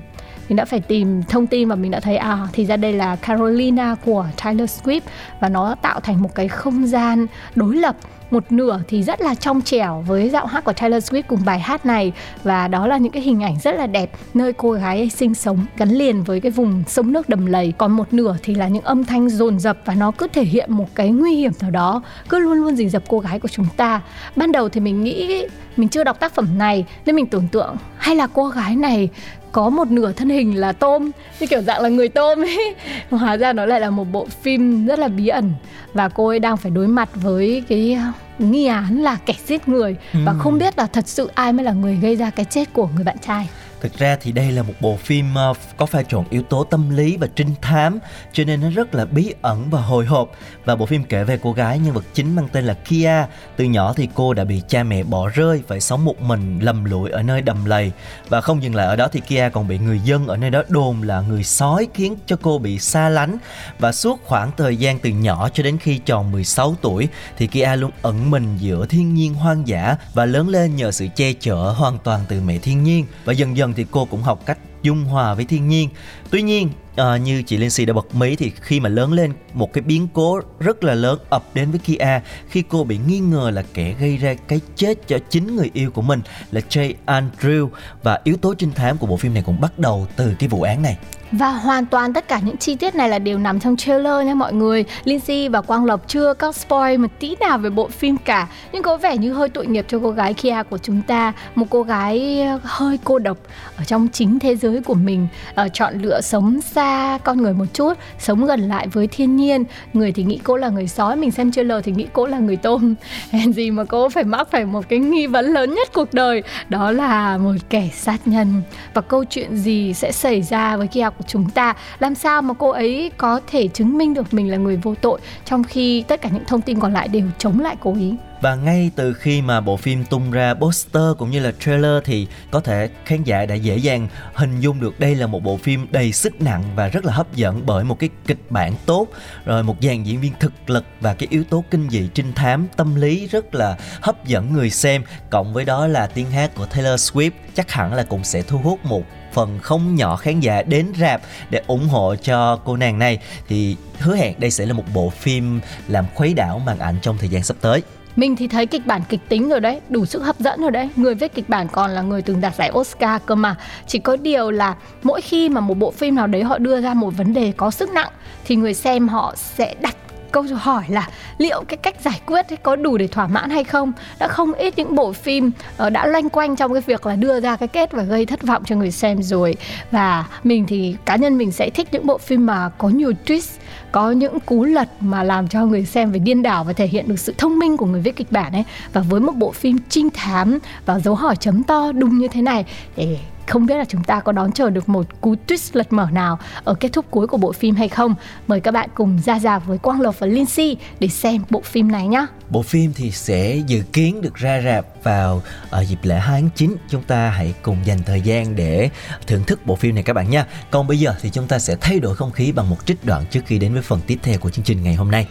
Mình 0.49 0.55
đã 0.55 0.65
phải 0.65 0.79
tìm 0.79 1.23
thông 1.23 1.47
tin 1.47 1.69
và 1.69 1.75
mình 1.75 1.91
đã 1.91 1.99
thấy 1.99 2.17
à 2.17 2.47
thì 2.53 2.65
ra 2.65 2.77
đây 2.77 2.93
là 2.93 3.15
Carolina 3.15 3.95
của 4.05 4.25
Taylor 4.43 4.69
Swift 4.69 5.01
và 5.39 5.49
nó 5.49 5.75
tạo 5.81 5.99
thành 5.99 6.21
một 6.21 6.35
cái 6.35 6.47
không 6.47 6.87
gian 6.87 7.27
đối 7.55 7.75
lập 7.75 7.95
một 8.31 8.51
nửa 8.51 8.81
thì 8.87 9.03
rất 9.03 9.21
là 9.21 9.35
trong 9.35 9.61
trẻo 9.61 10.03
với 10.07 10.29
giọng 10.29 10.47
hát 10.47 10.63
của 10.63 10.73
Taylor 10.73 11.03
Swift 11.03 11.23
cùng 11.27 11.39
bài 11.45 11.59
hát 11.59 11.85
này. 11.85 12.13
Và 12.43 12.67
đó 12.67 12.87
là 12.87 12.97
những 12.97 13.11
cái 13.11 13.21
hình 13.21 13.43
ảnh 13.43 13.57
rất 13.63 13.71
là 13.75 13.87
đẹp, 13.87 14.11
nơi 14.33 14.53
cô 14.53 14.71
gái 14.71 14.97
ấy 14.97 15.09
sinh 15.09 15.33
sống 15.33 15.65
gắn 15.77 15.89
liền 15.89 16.23
với 16.23 16.39
cái 16.39 16.51
vùng 16.51 16.83
sông 16.87 17.13
nước 17.13 17.29
đầm 17.29 17.45
lầy. 17.45 17.73
Còn 17.77 17.91
một 17.91 18.13
nửa 18.13 18.37
thì 18.43 18.55
là 18.55 18.67
những 18.67 18.83
âm 18.83 19.05
thanh 19.05 19.29
dồn 19.29 19.59
dập 19.59 19.77
và 19.85 19.93
nó 19.93 20.11
cứ 20.11 20.27
thể 20.33 20.43
hiện 20.43 20.73
một 20.73 20.87
cái 20.95 21.09
nguy 21.09 21.35
hiểm 21.35 21.51
nào 21.61 21.71
đó, 21.71 22.01
cứ 22.29 22.39
luôn 22.39 22.53
luôn 22.53 22.75
rình 22.75 22.89
rập 22.89 23.03
cô 23.07 23.19
gái 23.19 23.39
của 23.39 23.47
chúng 23.47 23.67
ta. 23.77 24.01
Ban 24.35 24.51
đầu 24.51 24.69
thì 24.69 24.79
mình 24.79 25.03
nghĩ 25.03 25.45
mình 25.77 25.89
chưa 25.89 26.03
đọc 26.03 26.19
tác 26.19 26.35
phẩm 26.35 26.57
này, 26.57 26.85
nên 27.05 27.15
mình 27.15 27.25
tưởng 27.25 27.47
tượng 27.51 27.75
hay 27.97 28.15
là 28.15 28.27
cô 28.27 28.47
gái 28.47 28.75
này 28.75 29.09
có 29.51 29.69
một 29.69 29.91
nửa 29.91 30.11
thân 30.11 30.29
hình 30.29 30.59
là 30.59 30.71
tôm 30.71 31.11
như 31.39 31.47
kiểu 31.47 31.61
dạng 31.61 31.81
là 31.81 31.89
người 31.89 32.09
tôm 32.09 32.41
ấy. 32.43 32.75
Hóa 33.09 33.37
ra 33.37 33.53
nó 33.53 33.65
lại 33.65 33.79
là 33.79 33.89
một 33.89 34.03
bộ 34.11 34.27
phim 34.41 34.85
rất 34.85 34.99
là 34.99 35.07
bí 35.07 35.27
ẩn. 35.27 35.53
Và 35.93 36.09
cô 36.09 36.27
ấy 36.27 36.39
đang 36.39 36.57
phải 36.57 36.71
đối 36.71 36.87
mặt 36.87 37.09
với 37.13 37.63
cái 37.69 37.97
nghi 38.39 38.65
án 38.65 39.01
là 39.01 39.17
kẻ 39.25 39.33
giết 39.45 39.67
người. 39.67 39.95
Ừ. 40.13 40.19
và 40.25 40.33
không 40.39 40.57
biết 40.57 40.77
là 40.77 40.87
thật 40.87 41.07
sự 41.07 41.29
ai 41.33 41.53
mới 41.53 41.65
là 41.65 41.71
người 41.71 41.95
gây 41.95 42.15
ra 42.15 42.29
cái 42.29 42.45
chết 42.45 42.73
của 42.73 42.89
người 42.95 43.03
bạn 43.03 43.17
trai 43.17 43.49
Thực 43.81 43.97
ra 43.97 44.17
thì 44.21 44.31
đây 44.31 44.51
là 44.51 44.63
một 44.63 44.73
bộ 44.79 44.95
phim 44.95 45.35
ờ, 45.35 45.53
có 45.77 45.85
pha 45.85 46.03
trộn 46.03 46.25
yếu 46.29 46.43
tố 46.43 46.63
tâm 46.63 46.89
lý 46.89 47.17
và 47.17 47.27
trinh 47.35 47.49
thám, 47.61 47.99
cho 48.33 48.43
nên 48.43 48.61
nó 48.61 48.69
rất 48.69 48.95
là 48.95 49.05
bí 49.05 49.33
ẩn 49.41 49.69
và 49.69 49.81
hồi 49.81 50.05
hộp. 50.05 50.31
Và 50.65 50.75
bộ 50.75 50.85
phim 50.85 51.03
kể 51.03 51.23
về 51.23 51.39
cô 51.43 51.53
gái 51.53 51.79
nhân 51.79 51.93
vật 51.93 52.03
chính 52.13 52.35
mang 52.35 52.47
tên 52.51 52.65
là 52.65 52.73
Kia. 52.73 53.25
Từ 53.55 53.65
nhỏ 53.65 53.93
thì 53.93 54.07
cô 54.13 54.33
đã 54.33 54.43
bị 54.43 54.61
cha 54.67 54.83
mẹ 54.83 55.03
bỏ 55.03 55.29
rơi, 55.29 55.61
phải 55.67 55.81
sống 55.81 56.05
một 56.05 56.21
mình 56.21 56.59
lầm 56.59 56.85
lũi 56.85 57.09
ở 57.09 57.23
nơi 57.23 57.41
đầm 57.41 57.65
lầy. 57.65 57.91
Và 58.29 58.41
không 58.41 58.63
dừng 58.63 58.75
lại 58.75 58.87
ở 58.87 58.95
đó 58.95 59.07
thì 59.11 59.19
Kia 59.19 59.49
còn 59.53 59.67
bị 59.67 59.77
người 59.77 59.99
dân 59.99 60.27
ở 60.27 60.37
nơi 60.37 60.49
đó 60.49 60.63
đồn 60.69 61.01
là 61.01 61.21
người 61.21 61.43
sói 61.43 61.87
khiến 61.93 62.15
cho 62.25 62.37
cô 62.41 62.57
bị 62.57 62.79
xa 62.79 63.09
lánh. 63.09 63.37
Và 63.79 63.91
suốt 63.91 64.19
khoảng 64.25 64.51
thời 64.57 64.77
gian 64.77 64.99
từ 64.99 65.09
nhỏ 65.09 65.49
cho 65.53 65.63
đến 65.63 65.77
khi 65.77 65.97
tròn 65.97 66.31
16 66.31 66.75
tuổi 66.81 67.07
thì 67.37 67.47
Kia 67.47 67.75
luôn 67.75 67.91
ẩn 68.01 68.31
mình 68.31 68.57
giữa 68.57 68.85
thiên 68.85 69.13
nhiên 69.13 69.33
hoang 69.33 69.67
dã 69.67 69.95
và 70.13 70.25
lớn 70.25 70.49
lên 70.49 70.75
nhờ 70.75 70.91
sự 70.91 71.07
che 71.15 71.33
chở 71.39 71.55
hoàn 71.55 71.97
toàn 72.03 72.21
từ 72.27 72.41
mẹ 72.41 72.57
thiên 72.57 72.83
nhiên. 72.83 73.05
Và 73.25 73.33
dần 73.33 73.57
dần 73.57 73.70
thì 73.73 73.85
cô 73.91 74.05
cũng 74.05 74.21
học 74.21 74.45
cách 74.45 74.57
dung 74.81 75.03
hòa 75.03 75.33
với 75.33 75.45
thiên 75.45 75.67
nhiên. 75.67 75.89
Tuy 76.29 76.41
nhiên 76.41 76.69
à, 76.95 77.17
như 77.17 77.43
chị 77.43 77.57
Lindsay 77.57 77.85
đã 77.85 77.93
bật 77.93 78.15
mí 78.15 78.35
thì 78.35 78.51
khi 78.61 78.79
mà 78.79 78.89
lớn 78.89 79.13
lên 79.13 79.33
một 79.53 79.73
cái 79.73 79.81
biến 79.81 80.07
cố 80.13 80.39
rất 80.59 80.83
là 80.83 80.93
lớn 80.93 81.19
ập 81.29 81.43
đến 81.53 81.71
với 81.71 81.79
Kia. 81.79 82.21
Khi 82.49 82.63
cô 82.69 82.83
bị 82.83 82.99
nghi 83.07 83.19
ngờ 83.19 83.51
là 83.53 83.63
kẻ 83.73 83.95
gây 83.99 84.17
ra 84.17 84.33
cái 84.47 84.61
chết 84.75 85.07
cho 85.07 85.17
chính 85.29 85.55
người 85.55 85.69
yêu 85.73 85.91
của 85.91 86.01
mình 86.01 86.21
là 86.51 86.61
Jay 86.69 86.93
Andrew. 87.05 87.69
Và 88.03 88.19
yếu 88.23 88.37
tố 88.37 88.53
trinh 88.53 88.71
thám 88.71 88.97
của 88.97 89.07
bộ 89.07 89.17
phim 89.17 89.33
này 89.33 89.43
cũng 89.45 89.61
bắt 89.61 89.79
đầu 89.79 90.07
từ 90.15 90.33
cái 90.39 90.49
vụ 90.49 90.61
án 90.61 90.81
này 90.81 90.97
và 91.31 91.49
hoàn 91.49 91.85
toàn 91.85 92.13
tất 92.13 92.27
cả 92.27 92.39
những 92.45 92.57
chi 92.57 92.75
tiết 92.75 92.95
này 92.95 93.09
là 93.09 93.19
đều 93.19 93.37
nằm 93.37 93.59
trong 93.59 93.75
trailer 93.75 94.25
nha 94.25 94.35
mọi 94.35 94.53
người. 94.53 94.85
Lindsay 95.03 95.49
và 95.49 95.61
Quang 95.61 95.85
Lộc 95.85 96.07
chưa 96.07 96.33
có 96.33 96.51
spoil 96.51 96.97
một 96.97 97.07
tí 97.19 97.35
nào 97.39 97.57
về 97.57 97.69
bộ 97.69 97.87
phim 97.87 98.17
cả. 98.17 98.47
Nhưng 98.71 98.83
có 98.83 98.97
vẻ 98.97 99.17
như 99.17 99.33
hơi 99.33 99.49
tội 99.49 99.67
nghiệp 99.67 99.85
cho 99.87 99.99
cô 100.03 100.11
gái 100.11 100.33
Kia 100.33 100.63
của 100.69 100.77
chúng 100.77 101.01
ta. 101.01 101.33
Một 101.55 101.65
cô 101.69 101.83
gái 101.83 102.41
ờ, 102.41 102.59
hơi 102.63 102.99
cô 103.03 103.19
độc 103.19 103.37
ở 103.77 103.83
trong 103.83 104.07
chính 104.13 104.39
thế 104.39 104.55
giới 104.55 104.81
của 104.81 104.93
mình. 104.93 105.27
Ở 105.55 105.67
Chọn 105.73 105.93
lựa 106.01 106.21
sống 106.21 106.61
xa 106.61 107.17
con 107.23 107.41
người 107.41 107.53
một 107.53 107.65
chút, 107.73 107.93
Sống 108.19 108.45
gần 108.45 108.59
lại 108.59 108.87
với 108.87 109.07
thiên 109.07 109.35
nhiên. 109.35 109.63
Người 109.93 110.11
thì 110.11 110.23
nghĩ 110.23 110.39
cô 110.43 110.57
là 110.57 110.69
người 110.69 110.87
sói, 110.87 111.15
Mình 111.15 111.31
xem 111.31 111.51
trailer 111.51 111.83
thì 111.83 111.91
nghĩ 111.91 112.07
cô 112.13 112.25
là 112.25 112.39
người 112.39 112.57
tôm. 112.57 112.95
Hèn 113.31 113.53
gì 113.53 113.71
mà 113.71 113.83
cô 113.83 114.09
phải 114.09 114.23
mắc 114.23 114.47
phải 114.51 114.65
một 114.65 114.85
cái 114.89 114.99
nghi 114.99 115.27
vấn 115.27 115.45
lớn 115.45 115.73
nhất 115.73 115.89
cuộc 115.93 116.13
đời. 116.13 116.43
Đó 116.69 116.91
là 116.91 117.37
một 117.37 117.55
kẻ 117.69 117.89
sát 117.93 118.17
nhân. 118.25 118.61
Và 118.93 119.01
câu 119.01 119.23
chuyện 119.29 119.57
gì 119.57 119.93
sẽ 119.93 120.11
xảy 120.11 120.41
ra 120.41 120.77
với 120.77 120.87
Kia 120.87 121.09
của 121.17 121.20
chúng 121.27 121.49
ta. 121.49 121.75
Làm 121.99 122.15
sao 122.15 122.41
mà 122.41 122.53
cô 122.53 122.69
ấy 122.69 123.11
có 123.17 123.39
thể 123.47 123.67
chứng 123.67 123.97
minh 123.97 124.13
được 124.13 124.33
mình 124.33 124.51
là 124.51 124.57
người 124.57 124.75
vô 124.75 124.95
tội 124.95 125.19
trong 125.45 125.63
khi 125.63 126.03
tất 126.07 126.21
cả 126.21 126.29
những 126.33 126.45
thông 126.45 126.61
tin 126.61 126.79
còn 126.79 126.93
lại 126.93 127.07
đều 127.07 127.27
chống 127.37 127.59
lại 127.59 127.75
cô 127.79 127.93
ấy? 127.93 128.15
Và 128.41 128.55
ngay 128.55 128.91
từ 128.95 129.13
khi 129.13 129.41
mà 129.41 129.61
bộ 129.61 129.77
phim 129.77 130.05
tung 130.05 130.31
ra 130.31 130.53
poster 130.53 131.03
cũng 131.17 131.31
như 131.31 131.39
là 131.39 131.51
trailer 131.59 132.03
thì 132.03 132.27
có 132.51 132.59
thể 132.59 132.89
khán 133.05 133.23
giả 133.23 133.45
đã 133.45 133.55
dễ 133.55 133.77
dàng 133.77 134.07
hình 134.33 134.59
dung 134.59 134.79
được 134.79 134.99
đây 134.99 135.15
là 135.15 135.27
một 135.27 135.43
bộ 135.43 135.57
phim 135.57 135.87
đầy 135.91 136.11
sức 136.11 136.41
nặng 136.41 136.63
và 136.75 136.87
rất 136.87 137.05
là 137.05 137.13
hấp 137.13 137.35
dẫn 137.35 137.65
bởi 137.65 137.83
một 137.83 137.99
cái 137.99 138.09
kịch 138.27 138.51
bản 138.51 138.73
tốt, 138.85 139.07
rồi 139.45 139.63
một 139.63 139.75
dàn 139.81 140.03
diễn 140.03 140.21
viên 140.21 140.33
thực 140.39 140.69
lực 140.69 140.85
và 141.01 141.13
cái 141.13 141.27
yếu 141.31 141.43
tố 141.43 141.63
kinh 141.71 141.89
dị 141.89 142.09
trinh 142.13 142.33
thám, 142.33 142.67
tâm 142.77 142.95
lý 142.95 143.27
rất 143.27 143.55
là 143.55 143.77
hấp 144.01 144.25
dẫn 144.25 144.53
người 144.53 144.69
xem. 144.69 145.03
Cộng 145.29 145.53
với 145.53 145.65
đó 145.65 145.87
là 145.87 146.07
tiếng 146.07 146.31
hát 146.31 146.55
của 146.55 146.65
Taylor 146.65 147.11
Swift 147.11 147.31
chắc 147.55 147.71
hẳn 147.71 147.93
là 147.93 148.03
cũng 148.03 148.23
sẽ 148.23 148.41
thu 148.41 148.57
hút 148.57 148.85
một 148.85 149.03
phần 149.33 149.59
không 149.59 149.95
nhỏ 149.95 150.15
khán 150.15 150.39
giả 150.39 150.63
đến 150.63 150.87
rạp 150.99 151.21
để 151.49 151.61
ủng 151.67 151.87
hộ 151.87 152.15
cho 152.15 152.55
cô 152.65 152.77
nàng 152.77 152.99
này. 152.99 153.19
Thì 153.47 153.75
hứa 153.99 154.15
hẹn 154.15 154.39
đây 154.39 154.51
sẽ 154.51 154.65
là 154.65 154.73
một 154.73 154.83
bộ 154.93 155.09
phim 155.09 155.59
làm 155.87 156.05
khuấy 156.15 156.33
đảo 156.33 156.61
màn 156.65 156.79
ảnh 156.79 156.95
trong 157.01 157.17
thời 157.17 157.29
gian 157.29 157.43
sắp 157.43 157.57
tới 157.61 157.81
mình 158.15 158.35
thì 158.35 158.47
thấy 158.47 158.65
kịch 158.65 158.85
bản 158.85 159.01
kịch 159.09 159.19
tính 159.29 159.49
rồi 159.49 159.59
đấy, 159.59 159.81
đủ 159.89 160.05
sức 160.05 160.23
hấp 160.23 160.39
dẫn 160.39 160.61
rồi 160.61 160.71
đấy. 160.71 160.89
Người 160.95 161.15
viết 161.15 161.33
kịch 161.33 161.49
bản 161.49 161.67
còn 161.71 161.91
là 161.91 162.01
người 162.01 162.21
từng 162.21 162.41
đạt 162.41 162.55
giải 162.55 162.71
oscar 162.73 163.21
cơ 163.25 163.35
mà. 163.35 163.55
Chỉ 163.87 163.99
có 163.99 164.15
điều 164.15 164.51
là 164.51 164.75
mỗi 165.03 165.21
khi 165.21 165.49
mà 165.49 165.61
một 165.61 165.77
bộ 165.77 165.91
phim 165.91 166.15
nào 166.15 166.27
đấy 166.27 166.43
họ 166.43 166.57
đưa 166.57 166.81
ra 166.81 166.93
một 166.93 167.17
vấn 167.17 167.33
đề 167.33 167.53
có 167.57 167.71
sức 167.71 167.89
nặng, 167.89 168.09
thì 168.45 168.55
người 168.55 168.73
xem 168.73 169.07
họ 169.07 169.33
sẽ 169.35 169.75
đặt 169.81 169.95
câu 170.31 170.43
hỏi 170.53 170.83
là 170.87 171.09
liệu 171.37 171.63
cái 171.67 171.77
cách 171.77 171.95
giải 172.03 172.21
quyết 172.25 172.49
ấy 172.49 172.57
có 172.57 172.75
đủ 172.75 172.97
để 172.97 173.07
thỏa 173.07 173.27
mãn 173.27 173.49
hay 173.49 173.63
không? 173.63 173.93
Đã 174.19 174.27
không 174.27 174.53
ít 174.53 174.73
những 174.77 174.95
bộ 174.95 175.13
phim 175.13 175.51
ờ, 175.77 175.89
đã 175.89 176.05
loanh 176.05 176.29
quanh 176.29 176.55
trong 176.55 176.73
cái 176.73 176.81
việc 176.81 177.05
là 177.05 177.15
đưa 177.15 177.39
ra 177.39 177.55
cái 177.55 177.67
kết 177.67 177.91
và 177.91 178.03
gây 178.03 178.25
thất 178.25 178.43
vọng 178.43 178.63
cho 178.65 178.75
người 178.75 178.91
xem 178.91 179.23
rồi. 179.23 179.55
Và 179.91 180.25
mình 180.43 180.65
thì, 180.67 180.95
cá 181.05 181.15
nhân 181.15 181.37
mình 181.37 181.51
sẽ 181.51 181.69
thích 181.69 181.87
những 181.91 182.07
bộ 182.07 182.17
phim 182.17 182.45
mà 182.45 182.69
có 182.77 182.89
nhiều 182.89 183.11
twist, 183.25 183.57
có 183.91 184.11
những 184.11 184.39
cú 184.39 184.63
lật 184.63 184.87
mà 184.99 185.23
làm 185.23 185.47
cho 185.47 185.65
người 185.65 185.85
xem 185.85 186.11
phải 186.11 186.19
điên 186.19 186.41
đảo 186.41 186.63
và 186.63 186.73
thể 186.73 186.87
hiện 186.87 187.07
được 187.07 187.19
sự 187.19 187.33
thông 187.37 187.59
minh 187.59 187.77
của 187.77 187.85
người 187.85 188.01
viết 188.01 188.15
kịch 188.15 188.31
bản 188.31 188.53
ấy. 188.53 188.63
Và 188.93 189.01
với 189.01 189.19
một 189.19 189.35
bộ 189.35 189.51
phim 189.51 189.77
trinh 189.89 190.09
thám 190.09 190.59
và 190.85 190.99
dấu 190.99 191.15
hỏi 191.15 191.35
chấm 191.35 191.63
to 191.63 191.91
đúng 191.91 192.17
như 192.17 192.27
thế 192.27 192.41
này 192.41 192.65
thì 192.95 193.17
không 193.47 193.65
biết 193.65 193.75
là 193.75 193.85
chúng 193.85 194.03
ta 194.03 194.19
có 194.19 194.31
đón 194.31 194.51
chờ 194.51 194.69
được 194.69 194.89
một 194.89 195.21
cú 195.21 195.35
twist 195.47 195.69
lật 195.73 195.93
mở 195.93 196.07
nào 196.11 196.39
ở 196.63 196.73
kết 196.73 196.89
thúc 196.93 197.05
cuối 197.11 197.27
của 197.27 197.37
bộ 197.37 197.51
phim 197.51 197.75
hay 197.75 197.89
không. 197.89 198.15
Mời 198.47 198.59
các 198.59 198.71
bạn 198.71 198.89
cùng 198.95 199.19
ra 199.25 199.39
ra 199.39 199.59
với 199.59 199.77
Quang 199.77 200.01
Lộc 200.01 200.19
và 200.19 200.27
Lindsay 200.27 200.77
để 200.99 201.07
xem 201.07 201.41
bộ 201.49 201.61
phim 201.61 201.91
này 201.91 202.07
nhé. 202.07 202.25
Bộ 202.49 202.61
phim 202.61 202.93
thì 202.95 203.11
sẽ 203.11 203.55
dự 203.67 203.83
kiến 203.93 204.21
được 204.21 204.35
ra 204.35 204.61
rạp 204.65 204.85
vào 205.03 205.41
ở 205.69 205.81
dịp 205.81 205.99
lễ 206.03 206.15
2 206.15 206.41
tháng 206.41 206.49
9. 206.55 206.75
Chúng 206.89 207.03
ta 207.03 207.29
hãy 207.29 207.53
cùng 207.61 207.77
dành 207.85 207.99
thời 208.05 208.21
gian 208.21 208.55
để 208.55 208.89
thưởng 209.27 209.43
thức 209.47 209.65
bộ 209.65 209.75
phim 209.75 209.95
này 209.95 210.03
các 210.03 210.13
bạn 210.13 210.29
nha. 210.29 210.45
Còn 210.71 210.87
bây 210.87 210.99
giờ 210.99 211.15
thì 211.21 211.29
chúng 211.29 211.47
ta 211.47 211.59
sẽ 211.59 211.75
thay 211.81 211.99
đổi 211.99 212.15
không 212.15 212.31
khí 212.31 212.51
bằng 212.51 212.69
một 212.69 212.85
trích 212.85 213.05
đoạn 213.05 213.25
trước 213.31 213.41
khi 213.45 213.59
đến 213.59 213.73
với 213.73 213.81
phần 213.81 213.99
tiếp 214.07 214.17
theo 214.23 214.37
của 214.39 214.49
chương 214.49 214.65
trình 214.65 214.83
ngày 214.83 214.95
hôm 214.95 215.11
nay. 215.11 215.27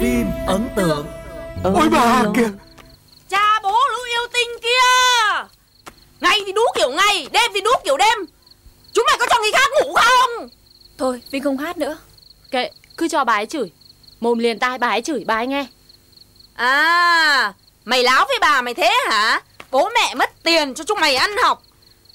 Phim 0.00 0.26
ấn 0.46 0.68
tượng. 0.76 1.06
Ôi 1.64 1.88
bà 1.92 2.24
kìa. 2.36 2.50
Cha 3.28 3.60
bố 3.62 3.78
lũ 3.92 3.98
yêu 4.08 4.26
tinh 4.32 4.48
kia. 4.62 5.44
Ngày 6.20 6.40
thì 6.46 6.52
đú 6.52 6.62
kiểu 6.74 6.90
ngày 6.90 7.28
Đêm 7.32 7.50
thì 7.54 7.60
đú 7.60 7.70
kiểu 7.84 7.96
đêm. 7.96 8.18
Chúng 8.92 9.04
mày 9.06 9.16
có 9.20 9.26
cho 9.30 9.40
người 9.40 9.52
khác 9.52 9.70
ngủ 9.82 9.94
không? 9.94 10.48
Thôi 10.98 11.22
Vinh 11.30 11.42
không 11.42 11.56
hát 11.58 11.78
nữa. 11.78 11.98
Kệ 12.50 12.70
cứ 12.96 13.08
cho 13.08 13.24
bà 13.24 13.34
ấy 13.34 13.46
chửi. 13.46 13.70
Mồm 14.20 14.38
liền 14.38 14.58
tai 14.58 14.78
bà 14.78 14.88
ấy 14.88 15.02
chửi 15.02 15.24
bà 15.26 15.34
ấy 15.34 15.46
nghe. 15.46 15.66
À 16.54 17.52
Mày 17.84 18.02
láo 18.02 18.24
với 18.28 18.38
bà 18.40 18.62
mày 18.62 18.74
thế 18.74 18.94
hả? 19.10 19.42
Bố 19.70 19.90
mẹ 19.94 20.14
mất 20.14 20.30
tiền 20.42 20.74
cho 20.74 20.84
chúng 20.84 21.00
mày 21.00 21.16
ăn 21.16 21.30
học. 21.42 21.62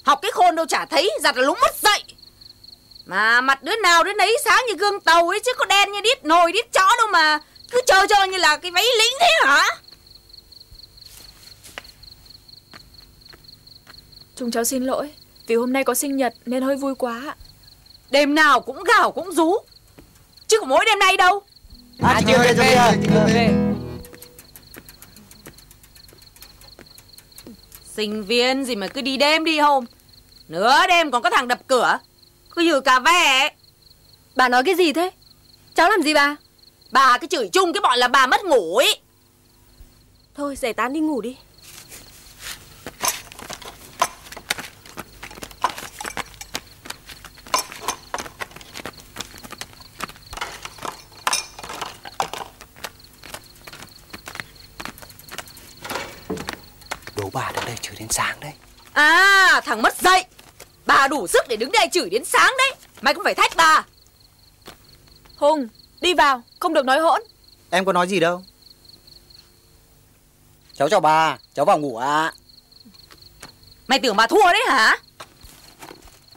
Học 0.04 0.18
cái 0.22 0.30
khôn 0.32 0.56
đâu 0.56 0.66
chả 0.66 0.84
thấy 0.84 1.10
Giặt 1.20 1.36
là 1.36 1.42
lúng 1.42 1.58
mất 1.62 1.74
dậy 1.82 2.02
Mà 3.06 3.40
mặt 3.40 3.62
đứa 3.62 3.76
nào 3.76 4.04
đứa 4.04 4.12
nấy 4.12 4.36
sáng 4.44 4.64
như 4.68 4.74
gương 4.74 5.00
tàu 5.00 5.28
ấy 5.28 5.40
Chứ 5.40 5.52
có 5.58 5.64
đen 5.64 5.92
như 5.92 6.00
đít 6.00 6.24
nồi 6.24 6.52
đít 6.52 6.72
chó 6.72 6.96
đâu 6.98 7.06
mà 7.12 7.38
Cứ 7.74 7.80
chờ 7.86 8.06
chờ 8.08 8.24
như 8.24 8.38
là 8.38 8.56
cái 8.56 8.70
váy 8.70 8.84
lính 8.98 9.12
thế 9.20 9.30
hả? 9.44 9.62
Chúng 14.36 14.50
cháu 14.50 14.64
xin 14.64 14.84
lỗi 14.84 15.10
Vì 15.46 15.54
hôm 15.54 15.72
nay 15.72 15.84
có 15.84 15.94
sinh 15.94 16.16
nhật 16.16 16.34
nên 16.46 16.62
hơi 16.62 16.76
vui 16.76 16.94
quá. 16.94 17.36
Đêm 18.10 18.34
nào 18.34 18.60
cũng 18.60 18.84
gào 18.84 19.12
cũng 19.12 19.32
rú. 19.32 19.56
Chứ 20.48 20.56
có 20.60 20.66
mỗi 20.66 20.84
đêm 20.84 20.98
nay 20.98 21.16
đâu. 21.16 21.42
À, 22.02 22.20
chị 22.26 22.32
về, 22.32 22.52
về, 22.52 22.92
về. 23.26 23.50
Sinh 27.84 28.24
viên 28.24 28.64
gì 28.64 28.76
mà 28.76 28.86
cứ 28.86 29.00
đi 29.00 29.16
đêm 29.16 29.44
đi 29.44 29.58
hôm. 29.58 29.84
Nửa 30.48 30.86
đêm 30.88 31.10
còn 31.10 31.22
có 31.22 31.30
thằng 31.30 31.48
đập 31.48 31.58
cửa. 31.66 31.98
Cứ 32.50 32.62
như 32.62 32.80
cà 32.80 32.98
ve 32.98 33.50
Bà 34.36 34.48
nói 34.48 34.64
cái 34.64 34.74
gì 34.74 34.92
thế? 34.92 35.10
Cháu 35.74 35.90
làm 35.90 36.02
gì 36.02 36.14
bà 36.14 36.36
Bà 36.94 37.18
cứ 37.18 37.26
chửi 37.26 37.48
chung 37.52 37.72
cái 37.72 37.80
bọn 37.80 37.98
là 37.98 38.08
bà 38.08 38.26
mất 38.26 38.44
ngủ 38.44 38.76
ấy 38.76 39.00
Thôi 40.34 40.56
giải 40.56 40.72
tán 40.72 40.92
đi 40.92 41.00
ngủ 41.00 41.20
đi. 41.20 41.36
Đố 57.16 57.30
bà 57.32 57.52
đứng 57.54 57.64
đây 57.66 57.76
chửi 57.82 57.96
đến 57.98 58.08
sáng 58.10 58.40
đấy. 58.40 58.52
À 58.92 59.60
thằng 59.64 59.82
mất 59.82 60.00
dậy. 60.00 60.24
Bà 60.86 61.08
đủ 61.08 61.26
sức 61.26 61.44
để 61.48 61.56
đứng 61.56 61.72
đây 61.72 61.88
chửi 61.92 62.10
đến 62.10 62.24
sáng 62.24 62.52
đấy. 62.58 62.74
Mày 63.00 63.14
cũng 63.14 63.24
phải 63.24 63.34
thách 63.34 63.56
bà. 63.56 63.84
Hùng 65.36 65.68
đi 66.04 66.14
vào 66.14 66.42
không 66.60 66.74
được 66.74 66.84
nói 66.84 66.98
hỗn. 66.98 67.20
Em 67.70 67.84
có 67.84 67.92
nói 67.92 68.08
gì 68.08 68.20
đâu. 68.20 68.42
Cháu 70.74 70.88
chào 70.88 71.00
bà 71.00 71.38
Cháu 71.54 71.64
vào 71.64 71.78
ngủ 71.78 71.96
ạ. 71.96 72.06
À. 72.06 72.32
Mày 73.86 73.98
tưởng 73.98 74.16
bà 74.16 74.26
thua 74.26 74.42
đấy 74.42 74.62
hả? 74.68 74.98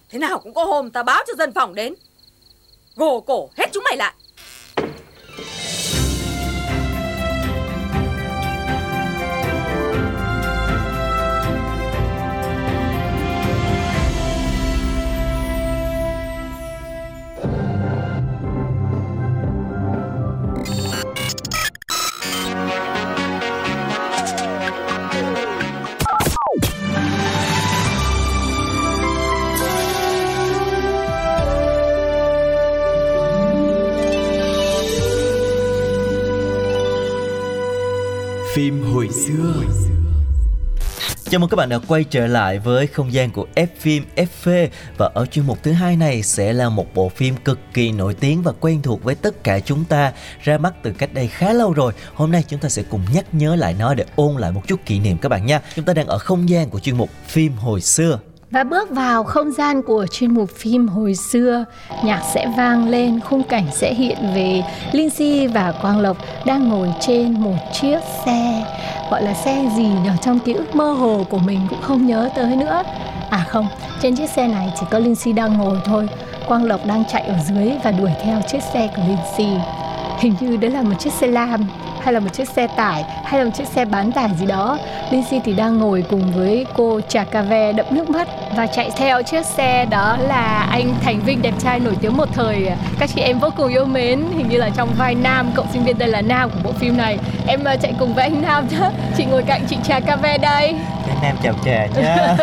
Thế 0.10 0.20
nào 0.20 0.40
cũng 0.40 0.54
có 0.54 0.66
hôm 0.66 0.90
ta 0.90 1.04
báo 1.04 1.24
cho 1.28 1.34
dân 1.38 1.54
phòng 1.54 1.76
đến. 1.76 1.96
Gồ 2.96 3.22
cổ 3.22 3.50
hết 3.58 3.70
chúng 3.74 3.84
mày 3.84 3.98
lại 3.98 4.14
Chào 41.30 41.40
mừng 41.40 41.50
các 41.50 41.56
bạn 41.56 41.70
đã 41.70 41.80
quay 41.88 42.04
trở 42.04 42.28
lại 42.28 42.60
với 42.60 42.88
không 42.88 43.14
gian 43.14 43.32
của 43.32 43.48
F 43.56 43.68
phim 43.80 44.04
FV 44.16 44.68
và 44.98 45.10
ở 45.14 45.26
chuyên 45.26 45.46
mục 45.46 45.64
thứ 45.64 45.72
hai 45.72 45.96
này 45.96 46.24
sẽ 46.24 46.54
là 46.54 46.70
một 46.70 46.94
bộ 46.94 47.10
phim 47.10 47.36
cực 47.36 47.60
kỳ 47.74 47.92
nổi 47.92 48.14
tiếng 48.14 48.42
và 48.44 48.52
quen 48.60 48.82
thuộc 48.82 49.04
với 49.04 49.16
tất 49.16 49.44
cả 49.44 49.60
chúng 49.60 49.86
ta, 49.86 50.14
ra 50.44 50.58
mắt 50.58 50.74
từ 50.84 50.92
cách 50.92 51.14
đây 51.14 51.28
khá 51.28 51.54
lâu 51.54 51.74
rồi. 51.74 51.94
Hôm 52.14 52.32
nay 52.32 52.44
chúng 52.48 52.60
ta 52.60 52.70
sẽ 52.70 52.84
cùng 52.90 53.02
nhắc 53.14 53.26
nhớ 53.32 53.56
lại 53.56 53.76
nó 53.80 53.94
để 53.94 54.06
ôn 54.16 54.38
lại 54.38 54.52
một 54.52 54.62
chút 54.68 54.80
kỷ 54.86 55.00
niệm 55.00 55.18
các 55.18 55.30
bạn 55.30 55.46
nha. 55.46 55.62
Chúng 55.76 55.86
ta 55.86 55.94
đang 55.94 56.08
ở 56.08 56.18
không 56.18 56.50
gian 56.50 56.70
của 56.70 56.80
chuyên 56.80 56.98
mục 56.98 57.10
phim 57.28 57.54
hồi 57.54 57.82
xưa. 57.82 58.20
Và 58.52 58.64
bước 58.64 58.90
vào 58.90 59.24
không 59.24 59.52
gian 59.52 59.82
của 59.82 60.06
chuyên 60.12 60.34
mục 60.34 60.50
phim 60.50 60.88
hồi 60.88 61.16
xưa, 61.16 61.66
nhạc 62.04 62.22
sẽ 62.34 62.48
vang 62.58 62.90
lên, 62.90 63.20
khung 63.20 63.44
cảnh 63.44 63.66
sẽ 63.72 63.94
hiện 63.94 64.18
về. 64.36 64.64
Linh 64.92 65.10
Si 65.10 65.48
và 65.48 65.74
Quang 65.82 66.00
Lộc 66.00 66.18
đang 66.46 66.70
ngồi 66.70 66.90
trên 67.00 67.42
một 67.42 67.58
chiếc 67.74 68.00
xe 68.26 68.66
Gọi 69.12 69.24
là 69.24 69.34
xe 69.34 69.70
gì 69.76 69.88
nhờ 70.04 70.12
trong 70.22 70.40
ký 70.40 70.54
ức 70.54 70.76
mơ 70.76 70.92
hồ 70.92 71.26
của 71.30 71.38
mình 71.38 71.60
cũng 71.70 71.82
không 71.82 72.08
nhớ 72.08 72.30
tới 72.36 72.56
nữa. 72.56 72.84
À 73.30 73.46
không, 73.48 73.68
trên 74.02 74.16
chiếc 74.16 74.30
xe 74.30 74.48
này 74.48 74.74
chỉ 74.80 74.86
có 74.92 75.00
Linh 75.00 75.16
Si 75.16 75.34
đang 75.34 75.58
ngồi 75.58 75.78
thôi. 75.86 76.08
Quang 76.48 76.64
Lộc 76.64 76.86
đang 76.86 77.04
chạy 77.06 77.22
ở 77.22 77.36
dưới 77.50 77.72
và 77.84 77.92
đuổi 77.92 78.12
theo 78.24 78.42
chiếc 78.52 78.64
xe 78.74 78.90
của 78.96 79.02
Linh 79.08 79.18
Si. 79.38 79.48
Hình 80.20 80.36
như 80.40 80.58
đấy 80.58 80.72
là 80.72 80.82
một 80.82 81.00
chiếc 81.00 81.14
xe 81.14 81.28
lam 81.28 81.66
hay 82.08 82.14
là 82.14 82.20
một 82.20 82.34
chiếc 82.34 82.50
xe 82.50 82.68
tải 82.68 83.04
hay 83.24 83.40
là 83.40 83.46
một 83.46 83.52
chiếc 83.58 83.68
xe 83.68 83.86
bán 83.86 84.12
tải 84.12 84.30
gì 84.40 84.46
đó. 84.46 84.80
Lindsay 85.12 85.42
thì 85.46 85.54
đang 85.54 85.78
ngồi 85.78 86.04
cùng 86.10 86.32
với 86.32 86.66
cô 86.76 87.02
Trà 87.08 87.24
Cà 87.24 87.42
Ve 87.42 87.74
đậm 87.74 87.86
nước 87.92 88.10
mắt 88.10 88.28
và 88.56 88.68
chạy 88.68 88.92
theo 88.98 89.24
chiếc 89.24 89.46
xe 89.46 89.86
đó 89.86 90.18
là 90.18 90.68
anh 90.72 90.96
Thành 91.02 91.22
Vinh 91.26 91.42
đẹp 91.42 91.54
trai 91.60 91.80
nổi 91.80 91.96
tiếng 92.02 92.18
một 92.18 92.30
thời. 92.34 92.70
Các 93.00 93.10
chị 93.16 93.22
em 93.22 93.40
vô 93.40 93.50
cùng 93.58 93.68
yêu 93.68 93.86
mến 93.86 94.24
hình 94.38 94.50
như 94.50 94.58
là 94.58 94.70
trong 94.70 94.90
vai 94.98 95.16
Nam 95.16 95.52
cậu 95.56 95.66
sinh 95.74 95.86
viên 95.86 95.98
đây 95.98 96.10
là 96.10 96.22
Nam 96.22 96.50
của 96.50 96.60
bộ 96.64 96.72
phim 96.72 96.98
này. 96.98 97.18
Em 97.48 97.64
ờ, 97.64 97.76
chạy 97.82 97.94
cùng 98.00 98.14
với 98.14 98.24
anh 98.24 98.42
Nam 98.42 98.68
chứ 98.70 98.78
chị 99.18 99.26
ngồi 99.26 99.44
cạnh 99.44 99.62
chị 99.70 99.78
Trà 99.84 100.00
Cà 100.00 100.16
Ve 100.16 100.38
đây. 100.38 100.76
Anh 101.10 101.18
Nam 101.22 101.36
chào 101.44 101.54
Trà 101.66 101.86
nhé 101.86 102.36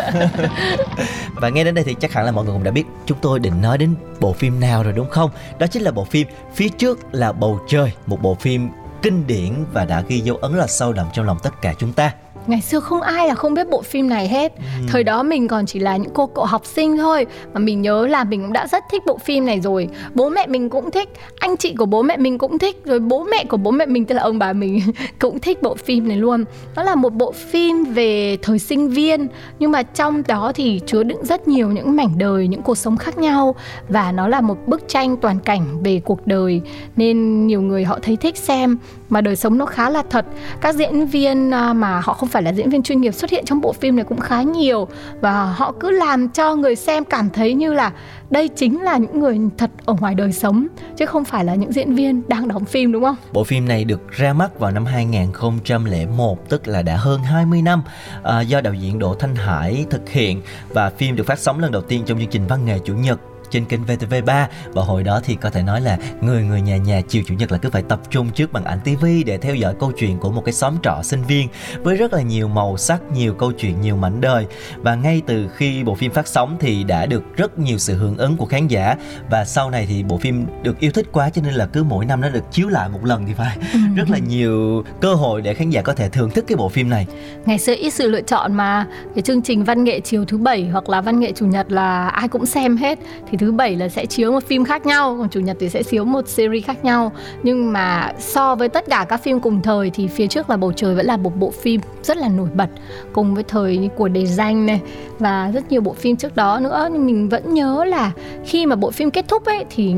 Và 1.35 1.49
nghe 1.49 1.63
đến 1.63 1.75
đây 1.75 1.83
thì 1.83 1.95
chắc 1.99 2.13
hẳn 2.13 2.25
là 2.25 2.31
mọi 2.31 2.45
người 2.45 2.53
cũng 2.53 2.63
đã 2.63 2.71
biết 2.71 2.83
chúng 3.05 3.17
tôi 3.21 3.39
định 3.39 3.61
nói 3.61 3.77
đến 3.77 3.95
bộ 4.19 4.33
phim 4.33 4.59
nào 4.59 4.83
rồi 4.83 4.93
đúng 4.93 5.09
không? 5.09 5.29
Đó 5.59 5.67
chính 5.67 5.83
là 5.83 5.91
bộ 5.91 6.03
phim 6.03 6.27
Phía 6.53 6.69
trước 6.69 6.99
là 7.11 7.31
bầu 7.31 7.59
trời 7.67 7.91
Một 8.05 8.21
bộ 8.21 8.35
phim 8.35 8.69
kinh 9.01 9.27
điển 9.27 9.65
và 9.73 9.85
đã 9.85 10.01
ghi 10.01 10.19
dấu 10.19 10.37
ấn 10.37 10.53
là 10.53 10.67
sâu 10.67 10.93
đậm 10.93 11.07
trong 11.13 11.25
lòng 11.25 11.37
tất 11.43 11.61
cả 11.61 11.73
chúng 11.79 11.93
ta 11.93 12.13
ngày 12.47 12.61
xưa 12.61 12.79
không 12.79 13.01
ai 13.01 13.27
là 13.27 13.35
không 13.35 13.53
biết 13.53 13.69
bộ 13.69 13.81
phim 13.81 14.09
này 14.09 14.27
hết. 14.27 14.53
Ừ. 14.55 14.85
thời 14.87 15.03
đó 15.03 15.23
mình 15.23 15.47
còn 15.47 15.65
chỉ 15.65 15.79
là 15.79 15.97
những 15.97 16.11
cô 16.13 16.27
cậu 16.27 16.45
học 16.45 16.65
sinh 16.65 16.97
thôi. 16.97 17.25
Mà 17.53 17.59
mình 17.59 17.81
nhớ 17.81 18.07
là 18.07 18.23
mình 18.23 18.41
cũng 18.41 18.53
đã 18.53 18.67
rất 18.67 18.83
thích 18.91 19.03
bộ 19.05 19.17
phim 19.17 19.45
này 19.45 19.59
rồi. 19.59 19.87
Bố 20.13 20.29
mẹ 20.29 20.47
mình 20.47 20.69
cũng 20.69 20.91
thích 20.91 21.09
anh 21.39 21.57
chị 21.57 21.75
của 21.77 21.85
bố 21.85 22.01
mẹ 22.01 22.17
mình 22.17 22.37
cũng 22.37 22.59
thích 22.59 22.81
rồi 22.85 22.99
bố 22.99 23.23
mẹ 23.23 23.43
của 23.49 23.57
bố 23.57 23.71
mẹ 23.71 23.85
mình 23.85 24.05
tức 24.05 24.15
là 24.15 24.23
ông 24.23 24.39
bà 24.39 24.53
mình 24.53 24.79
cũng 25.19 25.39
thích 25.39 25.61
bộ 25.61 25.75
phim 25.75 26.07
này 26.07 26.17
luôn. 26.17 26.45
Nó 26.75 26.83
là 26.83 26.95
một 26.95 27.13
bộ 27.13 27.31
phim 27.31 27.83
về 27.83 28.37
thời 28.41 28.59
sinh 28.59 28.89
viên 28.89 29.27
nhưng 29.59 29.71
mà 29.71 29.83
trong 29.83 30.23
đó 30.27 30.51
thì 30.55 30.81
chứa 30.85 31.03
đựng 31.03 31.25
rất 31.25 31.47
nhiều 31.47 31.71
những 31.71 31.95
mảnh 31.95 32.17
đời 32.17 32.47
những 32.47 32.61
cuộc 32.61 32.77
sống 32.77 32.97
khác 32.97 33.17
nhau. 33.17 33.55
Và 33.89 34.11
nó 34.11 34.27
là 34.27 34.41
một 34.41 34.57
bức 34.67 34.87
tranh 34.87 35.17
toàn 35.17 35.39
cảnh 35.39 35.83
về 35.83 36.01
cuộc 36.05 36.27
đời 36.27 36.61
nên 36.95 37.47
nhiều 37.47 37.61
người 37.61 37.83
họ 37.83 37.99
thấy 38.01 38.15
thích 38.15 38.37
xem. 38.37 38.77
Mà 39.09 39.21
đời 39.21 39.35
sống 39.35 39.57
nó 39.57 39.65
khá 39.65 39.89
là 39.89 40.03
thật. 40.09 40.25
Các 40.61 40.75
diễn 40.75 41.05
viên 41.05 41.51
à, 41.51 41.73
mà 41.73 42.01
họ 42.03 42.13
không 42.13 42.29
phải 42.35 42.43
là 42.43 42.53
diễn 42.53 42.69
viên 42.69 42.83
chuyên 42.83 43.01
nghiệp 43.01 43.13
xuất 43.13 43.31
hiện 43.31 43.45
trong 43.45 43.61
bộ 43.61 43.73
phim 43.73 43.95
này 43.95 44.05
cũng 44.05 44.19
khá 44.19 44.41
nhiều. 44.41 44.87
Và 45.21 45.45
họ 45.45 45.73
cứ 45.79 45.91
làm 45.91 46.29
cho 46.29 46.55
người 46.55 46.75
xem 46.75 47.03
cảm 47.03 47.29
thấy 47.29 47.53
như 47.53 47.73
là 47.73 47.91
đây 48.29 48.47
chính 48.47 48.81
là 48.81 48.97
những 48.97 49.19
người 49.19 49.39
thật 49.57 49.71
ở 49.85 49.95
ngoài 49.99 50.15
đời 50.15 50.31
sống 50.31 50.67
chứ 50.97 51.05
không 51.05 51.25
phải 51.25 51.45
là 51.45 51.55
những 51.55 51.71
diễn 51.71 51.95
viên 51.95 52.21
đang 52.27 52.47
đóng 52.47 52.65
phim 52.65 52.91
đúng 52.91 53.03
không? 53.03 53.15
Bộ 53.33 53.43
phim 53.43 53.67
này 53.67 53.83
được 53.83 54.11
ra 54.11 54.33
mắt 54.33 54.59
vào 54.59 54.71
năm 54.71 54.85
2001 54.85 56.49
tức 56.49 56.67
là 56.67 56.81
đã 56.81 56.97
hơn 56.97 57.21
20 57.23 57.61
năm 57.61 57.83
à, 58.23 58.41
do 58.41 58.61
đạo 58.61 58.73
diễn 58.73 58.99
Đỗ 58.99 59.15
Thanh 59.19 59.35
Hải 59.35 59.85
thực 59.89 60.09
hiện. 60.09 60.41
Và 60.69 60.89
phim 60.89 61.15
được 61.15 61.27
phát 61.27 61.39
sóng 61.39 61.59
lần 61.59 61.71
đầu 61.71 61.81
tiên 61.81 62.03
trong 62.05 62.19
chương 62.19 62.29
trình 62.29 62.47
văn 62.47 62.65
nghệ 62.65 62.79
chủ 62.85 62.93
nhật 62.93 63.19
trên 63.49 63.65
kênh 63.65 63.83
VTV3 63.83 64.45
và 64.73 64.83
hồi 64.83 65.03
đó 65.03 65.19
thì 65.23 65.35
có 65.35 65.49
thể 65.49 65.63
nói 65.63 65.81
là 65.81 65.97
người 66.21 66.43
người 66.43 66.61
nhà 66.61 66.77
nhà 66.77 67.01
chiều 67.07 67.23
chủ 67.27 67.33
nhật 67.33 67.51
là 67.51 67.57
cứ 67.57 67.69
phải 67.69 67.81
tập 67.81 67.99
trung 68.09 68.29
trước 68.29 68.53
màn 68.53 68.63
ảnh 68.63 68.79
TV 68.79 69.05
để 69.25 69.37
theo 69.37 69.55
dõi 69.55 69.73
câu 69.79 69.91
chuyện 69.97 70.17
của 70.17 70.31
một 70.31 70.41
cái 70.45 70.53
xóm 70.53 70.75
trọ 70.83 71.01
sinh 71.03 71.23
viên 71.23 71.47
với 71.83 71.95
rất 71.95 72.13
là 72.13 72.21
nhiều 72.21 72.47
màu 72.47 72.77
sắc, 72.77 73.01
nhiều 73.13 73.33
câu 73.33 73.51
chuyện, 73.51 73.81
nhiều 73.81 73.95
mảnh 73.95 74.21
đời. 74.21 74.45
Và 74.77 74.95
ngay 74.95 75.21
từ 75.27 75.47
khi 75.55 75.83
bộ 75.83 75.95
phim 75.95 76.11
phát 76.11 76.27
sóng 76.27 76.57
thì 76.59 76.83
đã 76.83 77.05
được 77.05 77.23
rất 77.37 77.59
nhiều 77.59 77.77
sự 77.77 77.95
hưởng 77.95 78.17
ứng 78.17 78.37
của 78.37 78.45
khán 78.45 78.67
giả. 78.67 78.95
Và 79.29 79.45
sau 79.45 79.69
này 79.69 79.85
thì 79.89 80.03
bộ 80.03 80.17
phim 80.17 80.45
được 80.63 80.79
yêu 80.79 80.91
thích 80.91 81.05
quá 81.11 81.29
cho 81.29 81.41
nên 81.41 81.53
là 81.53 81.65
cứ 81.65 81.83
mỗi 81.83 82.05
năm 82.05 82.21
nó 82.21 82.29
được 82.29 82.51
chiếu 82.51 82.67
lại 82.67 82.89
một 82.89 83.05
lần 83.05 83.25
thì 83.27 83.33
phải. 83.33 83.57
Ừ. 83.73 83.79
rất 83.95 84.09
là 84.09 84.17
nhiều 84.17 84.83
cơ 85.01 85.13
hội 85.13 85.41
để 85.41 85.53
khán 85.53 85.69
giả 85.69 85.81
có 85.81 85.93
thể 85.93 86.09
thưởng 86.09 86.29
thức 86.29 86.45
cái 86.47 86.55
bộ 86.55 86.69
phim 86.69 86.89
này. 86.89 87.07
Ngày 87.45 87.57
xưa 87.57 87.75
ít 87.75 87.89
sự 87.89 88.09
lựa 88.09 88.21
chọn 88.21 88.53
mà. 88.53 88.87
Cái 89.15 89.21
chương 89.21 89.41
trình 89.41 89.63
văn 89.63 89.83
nghệ 89.83 89.99
chiều 89.99 90.25
thứ 90.25 90.37
bảy 90.37 90.67
hoặc 90.71 90.89
là 90.89 91.01
văn 91.01 91.19
nghệ 91.19 91.31
chủ 91.35 91.45
nhật 91.45 91.71
là 91.71 92.07
ai 92.07 92.27
cũng 92.27 92.45
xem 92.45 92.77
hết. 92.77 92.99
Thì 93.31 93.34
thứ 93.37 93.51
bảy 93.51 93.75
là 93.75 93.89
sẽ 93.89 94.05
chiếu 94.05 94.31
một 94.31 94.43
phim 94.43 94.65
khác 94.65 94.85
nhau 94.85 95.15
còn 95.19 95.29
chủ 95.29 95.39
nhật 95.39 95.57
thì 95.59 95.69
sẽ 95.69 95.83
chiếu 95.83 96.05
một 96.05 96.27
series 96.27 96.65
khác 96.65 96.85
nhau. 96.85 97.11
Nhưng 97.43 97.73
mà 97.73 98.13
so 98.19 98.55
với 98.55 98.69
tất 98.69 98.85
cả 98.89 99.05
các 99.09 99.23
phim 99.23 99.39
cùng 99.39 99.61
thời 99.61 99.89
thì 99.89 100.07
phía 100.07 100.27
trước 100.27 100.49
là 100.49 100.57
bầu 100.57 100.71
trời 100.71 100.95
vẫn 100.95 101.05
là 101.05 101.17
một 101.17 101.35
bộ 101.39 101.51
phim 101.51 101.81
rất 102.03 102.17
là 102.17 102.27
nổi 102.27 102.49
bật 102.53 102.69
cùng 103.13 103.35
với 103.35 103.43
thời 103.43 103.89
của 103.95 104.07
đề 104.07 104.25
danh 104.25 104.65
này 104.65 104.81
và 105.19 105.51
rất 105.53 105.71
nhiều 105.71 105.81
bộ 105.81 105.93
phim 105.93 106.15
trước 106.15 106.35
đó 106.35 106.59
nữa. 106.59 106.89
Nhưng 106.91 107.05
mình 107.05 107.29
vẫn 107.29 107.53
nhớ 107.53 107.85
là 107.85 108.11
khi 108.45 108.65
mà 108.65 108.75
bộ 108.75 108.91
phim 108.91 109.11
kết 109.11 109.27
thúc 109.27 109.45
ấy 109.45 109.65
thì 109.69 109.95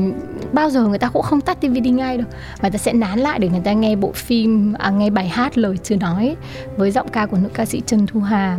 bao 0.52 0.70
giờ 0.70 0.86
người 0.86 0.98
ta 0.98 1.08
cũng 1.08 1.22
không 1.22 1.40
tắt 1.40 1.58
DVD 1.62 1.86
ngay 1.86 2.16
đâu 2.16 2.26
mà 2.62 2.70
ta 2.70 2.78
sẽ 2.78 2.92
nán 2.92 3.18
lại 3.18 3.38
để 3.38 3.48
người 3.48 3.60
ta 3.64 3.72
nghe 3.72 3.96
bộ 3.96 4.12
phim 4.12 4.72
à, 4.78 4.90
nghe 4.90 5.10
bài 5.10 5.28
hát 5.28 5.58
lời 5.58 5.76
chưa 5.82 5.96
nói 5.96 6.36
với 6.76 6.90
giọng 6.90 7.08
ca 7.08 7.26
của 7.26 7.36
nữ 7.36 7.48
ca 7.54 7.64
sĩ 7.64 7.82
Trần 7.86 8.06
Thu 8.06 8.20
Hà. 8.20 8.58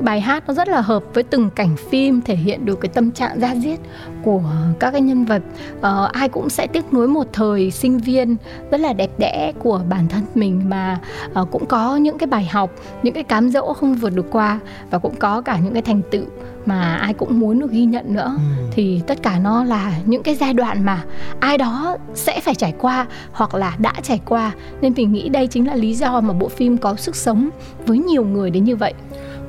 Bài 0.00 0.20
hát 0.20 0.44
nó 0.46 0.54
rất 0.54 0.68
là 0.68 0.80
hợp 0.80 1.04
với 1.14 1.22
từng 1.22 1.50
cảnh 1.50 1.76
phim 1.90 2.20
thể 2.20 2.36
hiện 2.36 2.64
được 2.64 2.80
cái 2.80 2.88
tâm 2.94 3.10
trạng 3.10 3.40
ra 3.40 3.54
diết 3.54 3.78
của 4.24 4.42
các 4.78 4.90
cái 4.90 5.00
nhân 5.00 5.24
vật. 5.24 5.42
Uh, 5.78 6.12
ai 6.12 6.28
cũng 6.28 6.50
sẽ 6.50 6.66
tiếc 6.66 6.92
nuối 6.92 7.08
một 7.08 7.26
thời 7.32 7.70
sinh 7.70 7.98
viên 7.98 8.36
rất 8.70 8.80
là 8.80 8.92
đẹp 8.92 9.10
đẽ 9.18 9.52
của 9.58 9.80
bản 9.88 10.08
thân 10.08 10.22
mình 10.34 10.62
mà 10.68 11.00
uh, 11.40 11.50
cũng 11.50 11.66
có 11.66 11.96
những 11.96 12.18
cái 12.18 12.26
bài 12.26 12.48
học 12.52 12.70
những 13.02 13.14
cái 13.14 13.24
cám 13.24 13.50
dỗ 13.50 13.72
không 13.72 13.94
vượt 13.94 14.10
được 14.10 14.26
qua 14.30 14.60
và 14.90 14.98
cũng 14.98 15.14
có 15.18 15.40
cả 15.40 15.58
những 15.58 15.72
cái 15.72 15.82
thành 15.82 16.02
tựu 16.10 16.24
mà 16.66 16.94
ai 16.94 17.14
cũng 17.14 17.40
muốn 17.40 17.60
được 17.60 17.70
ghi 17.70 17.84
nhận 17.84 18.14
nữa. 18.14 18.32
Ừ. 18.36 18.64
thì 18.70 19.00
tất 19.06 19.22
cả 19.22 19.38
nó 19.38 19.64
là 19.64 19.92
những 20.06 20.22
cái 20.22 20.34
giai 20.34 20.54
đoạn 20.54 20.84
mà 20.84 21.04
ai 21.40 21.58
đó 21.58 21.96
sẽ 22.14 22.40
phải 22.40 22.54
trải 22.54 22.74
qua 22.78 23.06
hoặc 23.32 23.54
là 23.54 23.76
đã 23.78 23.92
trải 24.02 24.20
qua. 24.26 24.52
Nên 24.80 24.92
mình 24.96 25.12
nghĩ 25.12 25.28
đây 25.28 25.46
chính 25.46 25.66
là 25.66 25.74
lý 25.74 25.94
do 25.94 26.20
mà 26.20 26.32
bộ 26.32 26.48
phim 26.48 26.78
có 26.78 26.94
sức 26.96 27.16
sống 27.16 27.50
với 27.86 27.98
nhiều 27.98 28.24
người 28.24 28.50
đến 28.50 28.64
như 28.64 28.76
vậy 28.76 28.94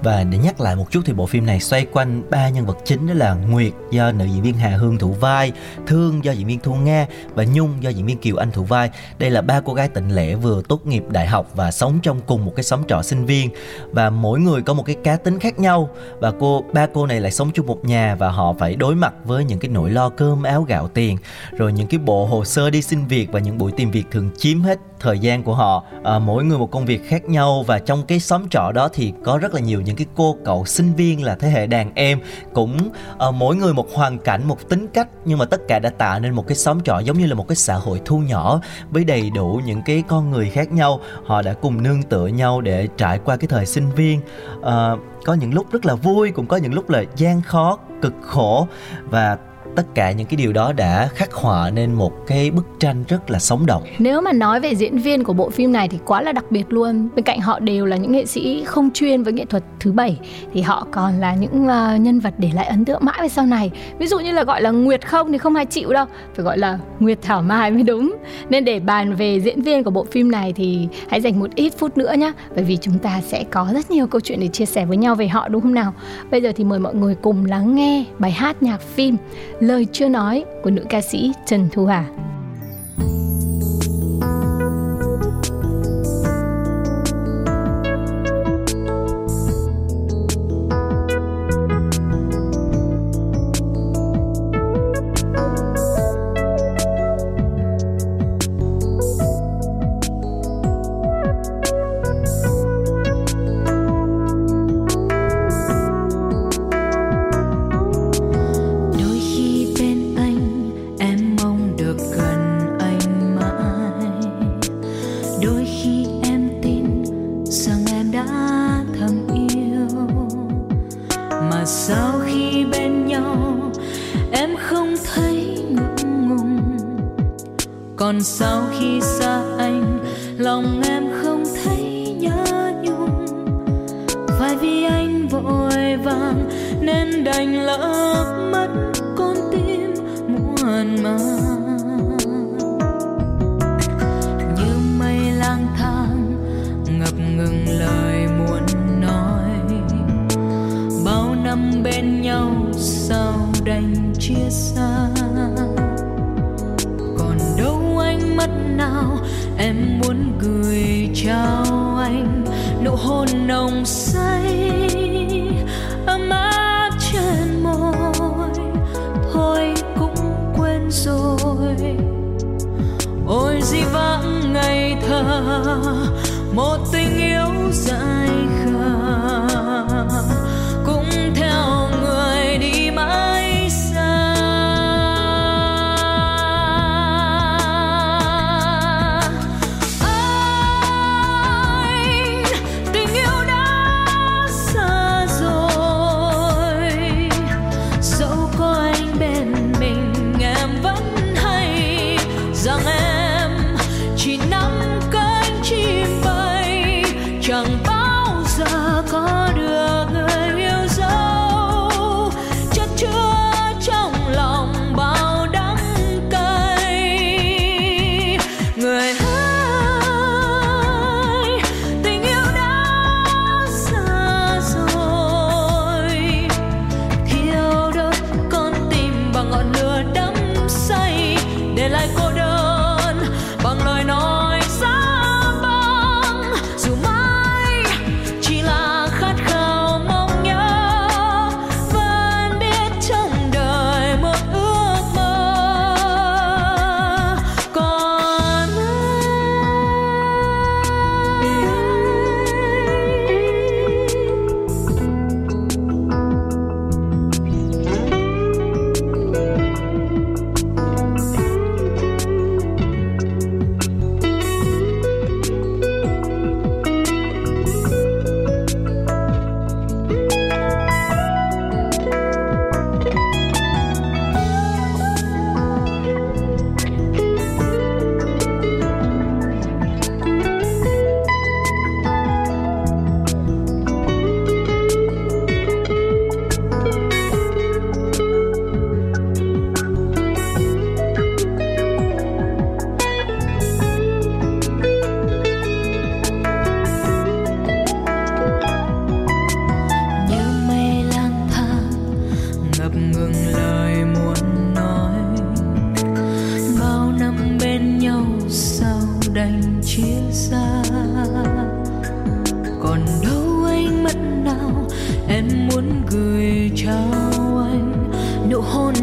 và 0.04 0.24
để 0.24 0.38
nhắc 0.38 0.62
lại 0.62 0.76
một 0.76 0.92
chút 0.92 1.02
thì 1.06 1.14
bộ 1.14 1.26
phim 1.26 1.46
này 1.46 1.60
xoay 1.60 1.86
quanh 1.86 2.24
ba 2.30 2.50
nhân 2.50 2.66
vật 2.66 2.78
chính 2.86 3.08
đó 3.08 3.14
là 3.14 3.34
Nguyệt 3.34 3.74
do 3.92 4.12
nữ 4.12 4.26
diễn 4.26 4.42
viên 4.42 4.54
Hà 4.54 4.70
Hương 4.70 4.98
thủ 4.98 5.12
vai, 5.12 5.52
Thương 5.88 6.24
do 6.24 6.32
diễn 6.32 6.48
viên 6.48 6.60
Thu 6.60 6.74
Nga 6.74 7.08
và 7.34 7.44
Nhung 7.54 7.84
do 7.84 7.90
diễn 7.90 8.06
viên 8.06 8.18
Kiều 8.18 8.36
Anh 8.36 8.52
thủ 8.52 8.64
vai. 8.64 8.90
Đây 9.20 9.30
là 9.30 9.42
ba 9.42 9.62
cô 9.66 9.74
gái 9.74 9.90
tịnh 9.90 10.16
lẻ 10.16 10.36
vừa 10.36 10.62
tốt 10.68 10.86
nghiệp 10.86 11.04
đại 11.10 11.28
học 11.28 11.52
và 11.56 11.72
sống 11.72 12.00
trong 12.04 12.22
cùng 12.28 12.46
một 12.46 12.54
cái 12.56 12.64
xóm 12.64 12.82
trọ 12.88 13.02
sinh 13.02 13.26
viên. 13.26 13.50
Và 13.92 14.10
mỗi 14.10 14.40
người 14.40 14.62
có 14.62 14.74
một 14.74 14.84
cái 14.84 14.96
cá 15.04 15.16
tính 15.16 15.40
khác 15.40 15.60
nhau. 15.60 15.90
Và 16.20 16.32
cô 16.40 16.64
ba 16.74 16.88
cô 16.94 17.06
này 17.06 17.20
lại 17.20 17.32
sống 17.32 17.52
chung 17.54 17.66
một 17.66 17.86
nhà 17.86 18.16
và 18.16 18.30
họ 18.30 18.54
phải 18.60 18.76
đối 18.76 18.96
mặt 18.96 19.14
với 19.26 19.46
những 19.46 19.60
cái 19.60 19.72
nỗi 19.72 19.90
lo 19.90 20.10
cơm 20.10 20.44
áo 20.44 20.64
gạo 20.64 20.88
tiền. 20.88 21.18
Rồi 21.58 21.74
những 21.74 21.88
cái 21.88 22.00
bộ 22.00 22.26
hồ 22.26 22.46
sơ 22.46 22.70
đi 22.70 22.82
xin 22.82 23.06
việc 23.06 23.32
và 23.32 23.40
những 23.40 23.58
buổi 23.58 23.72
tìm 23.72 23.92
việc 23.92 24.06
thường 24.12 24.30
chiếm 24.38 24.62
hết 24.62 24.80
thời 25.02 25.20
gian 25.20 25.44
của 25.44 25.56
họ. 25.56 25.84
À, 26.04 26.20
mỗi 26.20 26.44
người 26.44 26.58
một 26.58 26.72
công 26.72 26.86
việc 26.86 27.08
khác 27.08 27.26
nhau 27.26 27.64
và 27.68 27.80
trong 27.80 28.04
cái 28.08 28.20
xóm 28.20 28.50
trọ 28.50 28.72
đó 28.72 28.90
thì 28.94 29.14
có 29.24 29.38
rất 29.38 29.54
là 29.54 29.60
nhiều 29.60 29.82
những 29.82 29.96
cái 29.96 30.08
cô 30.16 30.38
cậu 30.46 30.66
sinh 30.66 30.94
viên 30.94 31.24
là 31.24 31.36
thế 31.36 31.50
hệ 31.50 31.68
đàn 31.68 31.92
em. 31.96 32.20
Cũng 32.54 32.78
à, 33.20 33.32
mỗi 33.32 33.56
người 33.56 33.74
một 33.74 33.94
hoàn 33.94 34.18
cảnh 34.20 34.48
một 34.48 34.70
tính 34.70 34.88
cách 34.94 35.08
nhưng 35.26 35.38
mà 35.38 35.46
tất 35.46 35.62
cả 35.68 35.80
đã 35.80 35.90
tạo 35.90 36.20
nên 36.20 36.34
một 36.34 36.48
cái 36.48 36.56
xóm 36.56 36.82
trọ 36.82 37.00
giống 37.00 37.18
như 37.18 37.26
là 37.26 37.36
một 37.36 37.48
cái 37.48 37.56
xã 37.56 37.74
hội 37.74 38.02
thu 38.06 38.20
nhỏ 38.20 38.62
với 38.90 39.04
đầy 39.04 39.30
đủ 39.30 39.62
những 39.66 39.82
cái 39.86 40.04
con 40.08 40.32
người 40.32 40.50
khác 40.50 40.72
nhau. 40.72 41.00
Họ 41.26 41.42
đã 41.42 41.54
cùng 41.54 41.84
nương 41.84 42.04
tựa 42.04 42.28
nhau 42.28 42.62
để 42.62 42.88
trải 42.98 43.20
qua 43.20 43.38
cái 43.38 43.48
thời 43.48 43.66
sinh 43.66 43.90
viên. 43.90 44.22
À, 44.64 44.92
có 45.26 45.34
những 45.34 45.54
lúc 45.54 45.72
rất 45.72 45.86
là 45.86 45.96
vui 45.96 46.32
cũng 46.32 46.48
có 46.48 46.58
những 46.58 46.74
lúc 46.74 46.90
là 46.90 47.04
gian 47.16 47.42
khó 47.42 47.78
cực 48.02 48.14
khổ. 48.22 48.68
Và 49.04 49.38
tất 49.76 49.84
cả 49.94 50.12
những 50.12 50.28
cái 50.28 50.38
điều 50.38 50.54
đó 50.54 50.74
đã 50.74 51.10
khắc 51.14 51.34
họa 51.34 51.70
nên 51.70 51.94
một 51.94 52.28
cái 52.28 52.52
bức 52.52 52.66
tranh 52.80 53.04
rất 53.08 53.32
là 53.32 53.40
sống 53.40 53.66
động. 53.66 53.84
Nếu 54.00 54.22
mà 54.22 54.34
nói 54.34 54.60
về 54.60 54.76
diễn 54.76 54.98
viên 54.98 55.24
của 55.24 55.34
bộ 55.34 55.50
phim 55.50 55.72
này 55.72 55.88
thì 55.88 56.00
quá 56.06 56.22
là 56.22 56.32
đặc 56.32 56.46
biệt 56.50 56.66
luôn. 56.70 57.10
Bên 57.16 57.26
cạnh 57.26 57.40
họ 57.40 57.60
đều 57.60 57.86
là 57.86 57.98
những 57.98 58.12
nghệ 58.12 58.26
sĩ 58.26 58.64
không 58.66 58.90
chuyên 58.94 59.24
với 59.24 59.34
nghệ 59.34 59.46
thuật 59.46 59.64
thứ 59.80 59.92
bảy 59.92 60.20
thì 60.54 60.62
họ 60.62 60.88
còn 60.92 61.20
là 61.20 61.36
những 61.36 61.68
uh, 61.68 62.02
nhân 62.02 62.20
vật 62.20 62.34
để 62.38 62.50
lại 62.54 62.66
ấn 62.66 62.86
tượng 62.86 63.06
mãi 63.06 63.20
về 63.22 63.30
sau 63.30 63.46
này. 63.46 63.72
Ví 63.98 64.08
dụ 64.08 64.20
như 64.20 64.32
là 64.32 64.44
gọi 64.44 64.62
là 64.62 64.70
nguyệt 64.70 65.08
không 65.08 65.32
thì 65.32 65.38
không 65.38 65.56
ai 65.56 65.66
chịu 65.66 65.94
đâu 65.94 66.06
phải 66.36 66.46
gọi 66.46 66.58
là 66.58 66.80
nguyệt 67.00 67.22
thảo 67.22 67.42
mai 67.42 67.72
mới 67.72 67.84
đúng. 67.84 68.16
Nên 68.50 68.66
để 68.66 68.80
bàn 68.80 69.16
về 69.16 69.40
diễn 69.40 69.62
viên 69.62 69.84
của 69.84 69.92
bộ 69.92 70.04
phim 70.12 70.32
này 70.32 70.54
thì 70.54 70.88
hãy 71.10 71.22
dành 71.22 71.40
một 71.40 71.56
ít 71.56 71.74
phút 71.78 71.98
nữa 71.98 72.14
nhé 72.18 72.32
bởi 72.56 72.64
vì 72.64 72.78
chúng 72.78 73.00
ta 73.00 73.22
sẽ 73.22 73.44
có 73.44 73.68
rất 73.74 73.92
nhiều 73.92 74.08
câu 74.08 74.22
chuyện 74.22 74.40
để 74.40 74.48
chia 74.48 74.66
sẻ 74.66 74.86
với 74.86 74.98
nhau 74.98 75.16
về 75.16 75.28
họ 75.28 75.48
đúng 75.48 75.62
không 75.62 75.74
nào? 75.74 75.94
Bây 76.32 76.42
giờ 76.42 76.52
thì 76.56 76.64
mời 76.64 76.80
mọi 76.80 76.96
người 76.96 77.16
cùng 77.16 77.46
lắng 77.46 77.76
nghe 77.76 78.06
bài 78.20 78.32
hát 78.32 78.64
nhạc 78.64 78.82
phim 78.82 79.18
lời 79.62 79.88
chưa 79.92 80.10
nói 80.10 80.46
của 80.64 80.70
nữ 80.70 80.86
ca 80.90 81.02
sĩ 81.02 81.32
Trần 81.46 81.70
Thu 81.72 81.86
Hà. 81.86 82.10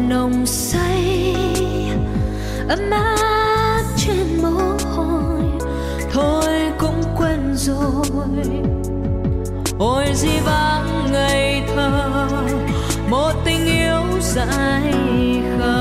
Nồng 0.09 0.45
say, 0.45 1.35
ấm 2.69 2.89
áp 2.91 3.83
trên 3.97 4.41
mồ 4.41 4.77
hôi. 4.95 5.41
Thôi 6.11 6.71
cũng 6.77 7.03
quên 7.17 7.55
rồi, 7.55 8.05
ôi 9.79 10.05
di 10.13 10.39
vang 10.45 11.11
ngày 11.11 11.63
thơ. 11.75 12.29
Một 13.09 13.33
tình 13.45 13.65
yêu 13.65 14.19
dài 14.21 14.93
khờ. 15.59 15.78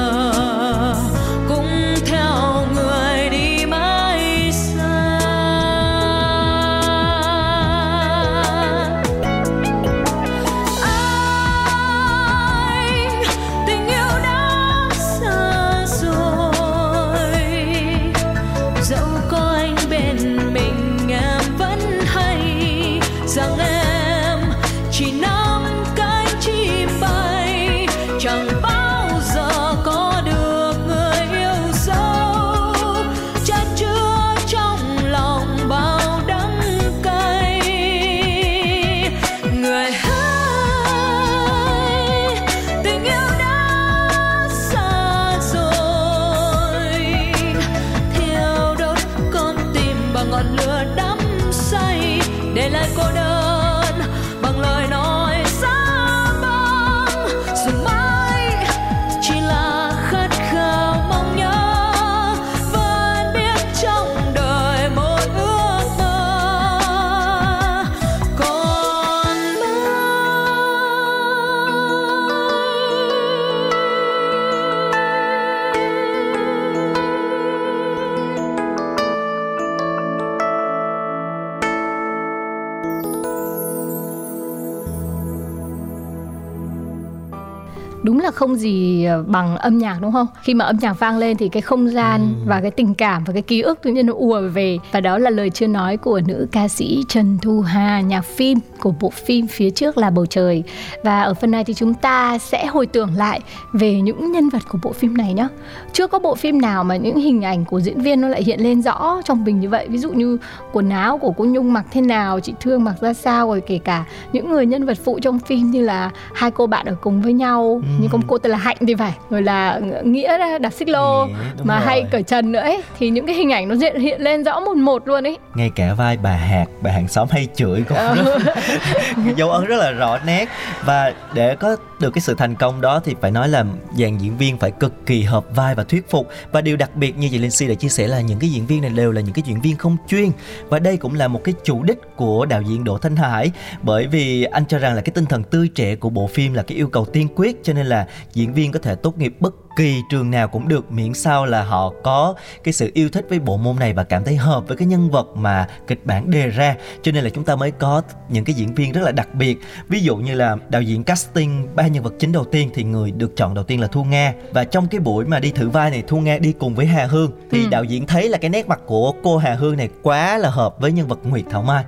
Không 88.39 88.55
gì 88.55 89.05
ờ, 89.05 89.23
bằng 89.27 89.57
âm 89.57 89.79
nhạc 89.79 89.99
đúng 90.01 90.13
không? 90.13 90.27
Khi 90.43 90.55
mà 90.55 90.65
âm 90.65 90.77
nhạc 90.81 90.93
vang 90.93 91.19
lên 91.19 91.37
thì 91.37 91.49
cái 91.49 91.63
không 91.63 91.89
gian 91.89 92.35
và 92.47 92.61
cái 92.61 92.71
tình 92.71 92.95
cảm 92.95 93.25
và 93.25 93.33
cái 93.33 93.43
ký 93.43 93.61
ức 93.61 93.79
tự 93.83 93.91
nhiên 93.91 94.07
nó 94.07 94.13
ùa 94.17 94.41
về. 94.49 94.79
Và 94.93 95.01
đó 95.01 95.19
là 95.19 95.31
lời 95.31 95.51
chưa 95.51 95.67
nói 95.67 95.97
của 95.97 96.21
nữ 96.27 96.47
ca 96.53 96.69
sĩ 96.69 97.05
Trần 97.09 97.39
Thu 97.43 97.61
Hà 97.61 98.01
nhạc 98.01 98.25
phim 98.25 98.59
của 98.81 98.95
bộ 99.01 99.11
phim 99.11 99.47
phía 99.47 99.71
trước 99.71 99.99
là 99.99 100.11
bầu 100.11 100.27
trời. 100.27 100.63
Và 101.03 101.23
ở 101.23 101.35
phần 101.35 101.51
này 101.51 101.65
thì 101.65 101.75
chúng 101.75 101.95
ta 101.95 102.39
sẽ 102.39 102.67
hồi 102.67 102.87
tưởng 102.87 103.15
lại 103.15 103.41
về 103.73 104.01
những 104.01 104.33
nhân 104.33 104.49
vật 104.49 104.63
của 104.69 104.79
bộ 104.83 104.93
phim 104.93 105.17
này 105.17 105.35
nhé 105.35 105.49
chưa 105.93 106.07
có 106.07 106.19
bộ 106.19 106.35
phim 106.35 106.61
nào 106.61 106.85
mà 106.85 106.97
những 106.97 107.17
hình 107.17 107.43
ảnh 107.43 107.65
của 107.65 107.81
diễn 107.81 108.01
viên 108.01 108.21
nó 108.21 108.29
lại 108.29 108.43
hiện 108.43 108.61
lên 108.61 108.83
rõ 108.83 109.21
trong 109.25 109.45
mình 109.45 109.61
như 109.61 109.69
vậy. 109.69 109.89
Ví 109.89 109.99
dụ 109.99 110.11
như 110.11 110.39
quần 110.73 110.91
áo 110.91 111.19
của 111.19 111.33
cô 111.37 111.45
Nhung 111.45 111.73
mặc 111.73 111.85
thế 111.93 112.01
nào 112.01 112.41
chị 112.41 112.55
Thương 112.61 112.85
mặc 112.85 112.95
ra 113.01 113.15
sao 113.15 113.49
rồi 113.49 113.61
kể 113.61 113.79
cả 113.79 114.05
những 114.33 114.51
người 114.51 114.67
nhân 114.67 114.87
vật 114.87 114.99
phụ 115.05 115.19
trong 115.23 115.39
phim 115.39 115.71
như 115.71 115.83
là 115.83 116.11
hai 116.35 116.51
cô 116.51 116.67
bạn 116.67 116.87
ở 116.87 116.95
cùng 117.01 117.23
với 117.23 117.33
nhau 117.33 117.83
như 118.01 118.09
có 118.13 118.19
một 118.19 118.25
cô 118.29 118.39
tên 118.39 118.53
là 118.53 118.59
Hạnh 118.59 118.77
thì 118.87 118.95
phải 118.95 119.13
rồi 119.31 119.43
là 119.43 119.81
Nghĩa 120.05 120.59
đạp 120.59 120.71
xích 120.71 120.89
lô 120.89 121.27
Nghĩa, 121.27 121.35
mà 121.65 121.77
rồi. 121.79 121.87
hay 121.87 122.05
cởi 122.11 122.23
trần 122.23 122.53
nữa 122.53 122.59
ấy 122.61 122.83
thì 122.99 123.11
những 123.11 123.27
cái 123.27 123.35
hình 123.37 123.53
ảnh 123.53 123.69
nó 123.69 123.75
hiện 123.75 124.01
hiện 124.01 124.21
lên 124.23 124.45
rõ 124.45 124.61
một 124.61 124.77
một 124.77 125.09
luôn 125.09 125.27
ấy 125.27 125.39
ngay 125.55 125.71
cả 125.75 125.95
vai 125.97 126.17
bà 126.23 126.31
hạt 126.31 126.65
bà 126.83 126.91
hàng 126.91 127.09
xóm 127.09 127.29
hay 127.31 127.49
chửi 127.57 127.85
cũng 127.89 127.99
Ờ. 127.99 128.17
dấu 129.37 129.51
ấn 129.51 129.65
rất 129.65 129.77
là 129.77 129.91
rõ 129.91 130.19
nét 130.27 130.49
và 130.85 131.13
để 131.35 131.55
có 131.57 131.77
được 132.01 132.11
cái 132.11 132.23
sự 132.23 132.35
thành 132.35 132.55
công 132.55 132.81
đó 132.81 133.01
thì 133.05 133.15
phải 133.21 133.31
nói 133.31 133.49
là 133.49 133.65
dàn 133.99 134.19
diễn 134.19 134.37
viên 134.37 134.59
phải 134.59 134.71
cực 134.71 135.07
kỳ 135.07 135.23
hợp 135.23 135.57
vai 135.57 135.75
và 135.75 135.85
thuyết 135.85 136.11
phục. 136.11 136.29
Và 136.53 136.61
điều 136.61 136.77
đặc 136.77 136.97
biệt 136.97 137.19
như 137.19 137.29
chị 137.31 137.39
Linh 137.39 137.51
Si 137.51 137.69
đã 137.69 137.75
chia 137.75 137.89
sẻ 137.89 138.09
là 138.09 138.21
những 138.21 138.39
cái 138.39 138.51
diễn 138.51 138.67
viên 138.67 138.83
này 138.83 138.91
đều 138.91 139.13
là 139.13 139.21
những 139.21 139.35
cái 139.35 139.43
diễn 139.47 139.61
viên 139.61 139.77
không 139.77 139.97
chuyên. 140.09 140.31
Và 140.69 140.79
đây 140.79 140.97
cũng 140.97 141.15
là 141.15 141.29
một 141.29 141.41
cái 141.45 141.55
chủ 141.65 141.83
đích 141.83 141.99
của 142.17 142.47
đạo 142.47 142.63
diễn 142.63 142.85
Đỗ 142.85 142.99
Thanh 142.99 143.17
Hải. 143.17 143.51
Bởi 143.83 144.07
vì 144.07 144.45
anh 144.45 144.67
cho 144.67 144.79
rằng 144.79 144.95
là 144.95 145.01
cái 145.01 145.13
tinh 145.15 145.27
thần 145.27 145.43
tươi 145.43 145.69
trẻ 145.69 145.97
của 145.97 146.11
bộ 146.11 146.27
phim 146.27 146.55
là 146.55 146.63
cái 146.63 146.77
yêu 146.77 146.89
cầu 146.89 147.05
tiên 147.05 147.29
quyết, 147.37 147.65
cho 147.65 147.73
nên 147.73 147.87
là 147.87 148.07
diễn 148.33 148.55
viên 148.55 148.73
có 148.73 148.79
thể 148.79 148.95
tốt 148.95 149.19
nghiệp 149.19 149.37
bất 149.41 149.55
kỳ 149.77 150.03
trường 150.11 150.31
nào 150.31 150.49
cũng 150.49 150.69
được 150.69 150.93
miễn 150.93 151.15
sao 151.15 151.47
là 151.47 151.63
họ 151.65 151.93
có 152.03 152.35
cái 152.65 152.73
sự 152.73 152.91
yêu 152.95 153.09
thích 153.09 153.27
với 153.29 153.39
bộ 153.39 153.57
môn 153.57 153.77
này 153.79 153.93
và 153.93 154.05
cảm 154.05 154.25
thấy 154.25 154.37
hợp 154.37 154.69
với 154.69 154.77
cái 154.77 154.87
nhân 154.87 155.11
vật 155.11 155.27
mà 155.35 155.69
kịch 155.87 156.07
bản 156.07 156.31
đề 156.31 156.47
ra. 156.49 156.75
Cho 157.03 157.13
nên 157.13 157.25
là 157.25 157.31
chúng 157.31 157.45
ta 157.45 157.57
mới 157.57 157.71
có 157.71 158.03
những 158.29 158.45
cái 158.45 158.55
diễn 158.55 158.75
viên 158.75 158.93
rất 158.93 159.01
là 159.05 159.13
đặc 159.13 159.35
biệt. 159.35 159.59
Ví 159.89 160.01
dụ 160.01 160.17
như 160.17 160.35
là 160.35 160.57
đạo 160.69 160.83
diễn 160.83 161.05
casting 161.05 161.67
ba 161.75 161.87
nhân 161.87 162.03
vật 162.03 162.15
chính 162.19 162.33
đầu 162.33 162.45
tiên 162.45 162.71
thì 162.75 162.85
người 162.85 163.11
được 163.11 163.37
chọn 163.37 163.55
đầu 163.55 163.65
tiên 163.65 163.81
là 163.81 163.87
Thu 163.87 164.05
Nga. 164.05 164.35
Và 164.53 164.65
trong 164.65 164.87
cái 164.89 165.01
buổi 165.01 165.25
mà 165.25 165.41
đi 165.41 165.51
thử 165.51 165.69
vai 165.69 165.91
này 165.91 166.03
Thu 166.07 166.21
Nga 166.21 166.39
đi 166.39 166.53
cùng 166.53 166.75
với 166.75 166.87
Hà 166.87 167.05
Hương 167.07 167.31
thì 167.51 167.63
Ừ. 167.65 167.69
đạo 167.71 167.85
diễn 167.85 168.07
thấy 168.07 168.29
là 168.29 168.39
cái 168.39 168.51
nét 168.51 168.69
mặt 168.69 168.81
của 168.87 169.13
cô 169.23 169.37
Hà 169.37 169.55
Hương 169.55 169.77
này 169.77 169.89
quá 170.03 170.39
là 170.39 170.51
hợp 170.51 170.75
với 170.81 170.93
nhân 170.93 171.09
vật 171.09 171.19
Nguyệt 171.25 171.45
Thảo 171.51 171.63
Mai. 171.63 171.85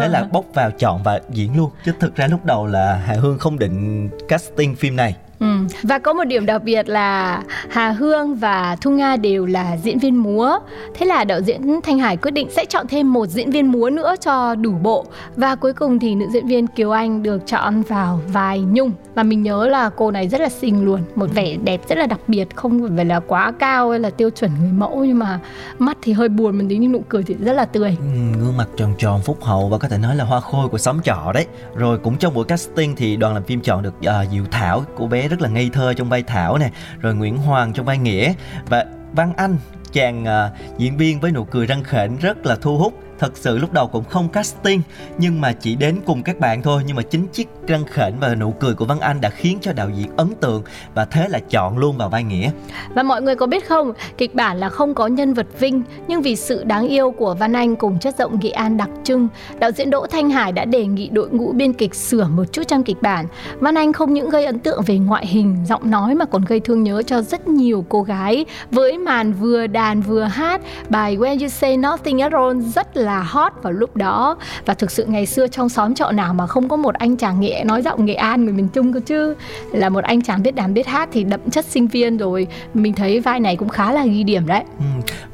Thế 0.00 0.08
là 0.08 0.28
bốc 0.32 0.44
vào 0.54 0.70
chọn 0.70 1.02
và 1.02 1.20
diễn 1.30 1.56
luôn. 1.56 1.70
Chứ 1.84 1.92
thực 2.00 2.16
ra 2.16 2.26
lúc 2.26 2.44
đầu 2.44 2.66
là 2.66 2.94
Hà 2.94 3.14
Hương 3.14 3.38
không 3.38 3.58
định 3.58 4.08
casting 4.28 4.76
phim 4.76 4.96
này 4.96 5.16
Ừ. 5.38 5.46
Và 5.82 5.98
có 5.98 6.12
một 6.12 6.24
điểm 6.24 6.46
đặc 6.46 6.62
biệt 6.64 6.88
là 6.88 7.42
Hà 7.70 7.90
Hương 7.90 8.34
và 8.34 8.76
Thu 8.80 8.90
Nga 8.90 9.16
đều 9.16 9.46
là 9.46 9.76
diễn 9.76 9.98
viên 9.98 10.16
múa. 10.16 10.58
Thế 10.94 11.06
là 11.06 11.24
đạo 11.24 11.40
diễn 11.40 11.80
Thanh 11.82 11.98
Hải 11.98 12.16
quyết 12.16 12.30
định 12.30 12.48
sẽ 12.50 12.64
chọn 12.64 12.86
thêm 12.88 13.12
một 13.12 13.26
diễn 13.26 13.50
viên 13.50 13.72
múa 13.72 13.90
nữa 13.90 14.14
cho 14.20 14.54
đủ 14.54 14.72
bộ. 14.82 15.04
Và 15.36 15.54
cuối 15.54 15.72
cùng 15.72 15.98
thì 15.98 16.14
nữ 16.14 16.26
diễn 16.32 16.46
viên 16.46 16.66
Kiều 16.66 16.90
Anh 16.90 17.22
được 17.22 17.42
chọn 17.46 17.82
vào 17.82 18.20
vai 18.32 18.60
Nhung. 18.60 18.92
Và 19.14 19.22
mình 19.22 19.42
nhớ 19.42 19.68
là 19.68 19.90
cô 19.96 20.10
này 20.10 20.28
rất 20.28 20.40
là 20.40 20.48
xinh 20.48 20.84
luôn, 20.84 21.00
một 21.14 21.26
vẻ 21.34 21.56
đẹp 21.64 21.80
rất 21.88 21.98
là 21.98 22.06
đặc 22.06 22.20
biệt, 22.28 22.56
không 22.56 22.88
phải 22.96 23.04
là 23.04 23.20
quá 23.20 23.52
cao 23.58 23.90
hay 23.90 24.00
là 24.00 24.10
tiêu 24.10 24.30
chuẩn 24.30 24.50
người 24.60 24.72
mẫu 24.72 25.04
nhưng 25.04 25.18
mà 25.18 25.40
mắt 25.78 25.98
thì 26.02 26.12
hơi 26.12 26.28
buồn 26.28 26.58
một 26.58 26.64
tí 26.68 26.76
nhưng 26.76 26.92
nụ 26.92 27.02
cười 27.08 27.22
thì 27.22 27.36
rất 27.40 27.52
là 27.52 27.64
tươi. 27.64 27.96
Ừ, 28.00 28.38
gương 28.40 28.56
mặt 28.56 28.68
tròn 28.76 28.94
tròn 28.98 29.20
phúc 29.24 29.38
hậu 29.42 29.68
và 29.68 29.78
có 29.78 29.88
thể 29.88 29.98
nói 29.98 30.16
là 30.16 30.24
hoa 30.24 30.40
khôi 30.40 30.68
của 30.68 30.78
xóm 30.78 31.00
trọ 31.02 31.32
đấy 31.34 31.46
rồi 31.74 31.98
cũng 31.98 32.16
trong 32.16 32.34
buổi 32.34 32.44
casting 32.44 32.96
thì 32.96 33.16
đoàn 33.16 33.34
làm 33.34 33.42
phim 33.42 33.60
chọn 33.60 33.82
được 33.82 33.94
uh, 33.98 34.30
Diệu 34.32 34.44
Thảo 34.50 34.84
cô 34.96 35.06
bé 35.06 35.27
rất 35.28 35.40
là 35.40 35.48
ngây 35.48 35.70
thơ 35.72 35.94
trong 35.94 36.08
vai 36.08 36.22
Thảo 36.22 36.58
nè 36.58 36.70
rồi 37.00 37.14
Nguyễn 37.14 37.36
Hoàng 37.36 37.72
trong 37.72 37.86
vai 37.86 37.98
Nghĩa. 37.98 38.32
Và 38.66 38.84
Văn 39.12 39.32
Anh 39.36 39.58
chàng 39.92 40.24
uh, 40.24 40.78
diễn 40.78 40.96
viên 40.96 41.20
với 41.20 41.32
nụ 41.32 41.44
cười 41.44 41.66
răng 41.66 41.84
khểnh 41.84 42.16
rất 42.16 42.46
là 42.46 42.56
thu 42.56 42.78
hút 42.78 43.07
thật 43.18 43.36
sự 43.36 43.58
lúc 43.58 43.72
đầu 43.72 43.86
cũng 43.86 44.04
không 44.04 44.28
casting 44.28 44.82
nhưng 45.18 45.40
mà 45.40 45.52
chỉ 45.52 45.74
đến 45.74 46.00
cùng 46.06 46.22
các 46.22 46.40
bạn 46.40 46.62
thôi. 46.62 46.82
Nhưng 46.86 46.96
mà 46.96 47.02
chính 47.02 47.26
chiếc 47.26 47.48
răng 47.66 47.84
khểnh 47.84 48.20
và 48.20 48.34
nụ 48.34 48.50
cười 48.60 48.74
của 48.74 48.84
Văn 48.84 49.00
Anh 49.00 49.20
đã 49.20 49.30
khiến 49.30 49.58
cho 49.60 49.72
đạo 49.72 49.90
diễn 49.94 50.08
ấn 50.16 50.34
tượng 50.40 50.62
và 50.94 51.04
thế 51.04 51.28
là 51.28 51.38
chọn 51.38 51.78
luôn 51.78 51.96
vào 51.96 52.08
vai 52.08 52.24
Nghĩa. 52.24 52.50
Và 52.94 53.02
mọi 53.02 53.22
người 53.22 53.34
có 53.34 53.46
biết 53.46 53.68
không, 53.68 53.92
kịch 54.18 54.34
bản 54.34 54.56
là 54.56 54.68
không 54.68 54.94
có 54.94 55.06
nhân 55.06 55.34
vật 55.34 55.46
Vinh 55.58 55.82
nhưng 56.08 56.22
vì 56.22 56.36
sự 56.36 56.64
đáng 56.64 56.88
yêu 56.88 57.10
của 57.10 57.34
Văn 57.34 57.52
Anh 57.52 57.76
cùng 57.76 57.98
chất 57.98 58.14
giọng 58.18 58.38
Nghệ 58.42 58.50
An 58.50 58.76
đặc 58.76 58.88
trưng, 59.04 59.28
đạo 59.58 59.70
diễn 59.70 59.90
Đỗ 59.90 60.06
Thanh 60.06 60.30
Hải 60.30 60.52
đã 60.52 60.64
đề 60.64 60.86
nghị 60.86 61.08
đội 61.08 61.28
ngũ 61.30 61.52
biên 61.52 61.72
kịch 61.72 61.94
sửa 61.94 62.28
một 62.28 62.44
chút 62.52 62.62
trong 62.68 62.84
kịch 62.84 63.02
bản. 63.02 63.26
Văn 63.60 63.74
Anh 63.74 63.92
không 63.92 64.14
những 64.14 64.30
gây 64.30 64.44
ấn 64.44 64.58
tượng 64.58 64.82
về 64.86 64.98
ngoại 64.98 65.26
hình, 65.26 65.56
giọng 65.66 65.90
nói 65.90 66.14
mà 66.14 66.24
còn 66.24 66.44
gây 66.44 66.60
thương 66.60 66.82
nhớ 66.82 67.02
cho 67.02 67.22
rất 67.22 67.48
nhiều 67.48 67.84
cô 67.88 68.02
gái. 68.02 68.44
Với 68.70 68.98
màn 68.98 69.32
vừa 69.32 69.66
đàn 69.66 70.02
vừa 70.02 70.22
hát 70.22 70.60
bài 70.88 71.16
When 71.16 71.40
You 71.40 71.48
Say 71.48 71.76
Nothing 71.76 72.22
at 72.22 72.32
All 72.32 72.60
rất 72.60 72.96
là 72.96 73.07
hot 73.16 73.52
vào 73.62 73.72
lúc 73.72 73.96
đó. 73.96 74.36
Và 74.66 74.74
thực 74.74 74.90
sự 74.90 75.04
ngày 75.04 75.26
xưa 75.26 75.46
trong 75.46 75.68
xóm 75.68 75.94
trọ 75.94 76.10
nào 76.10 76.34
mà 76.34 76.46
không 76.46 76.68
có 76.68 76.76
một 76.76 76.94
anh 76.94 77.16
chàng 77.16 77.40
nghệ 77.40 77.64
nói 77.64 77.82
giọng 77.82 78.04
Nghệ 78.04 78.14
An 78.14 78.44
người 78.44 78.52
miền 78.52 78.68
Trung 78.68 78.92
cơ 78.92 79.00
chứ 79.06 79.34
là 79.72 79.88
một 79.88 80.04
anh 80.04 80.22
chàng 80.22 80.42
biết 80.42 80.54
đàn 80.54 80.74
biết 80.74 80.86
hát 80.86 81.08
thì 81.12 81.24
đậm 81.24 81.50
chất 81.50 81.64
sinh 81.64 81.86
viên 81.86 82.16
rồi. 82.16 82.46
Mình 82.74 82.92
thấy 82.92 83.20
vai 83.20 83.40
này 83.40 83.56
cũng 83.56 83.68
khá 83.68 83.92
là 83.92 84.06
ghi 84.06 84.22
điểm 84.22 84.46
đấy. 84.46 84.62
Ừ, 84.78 84.84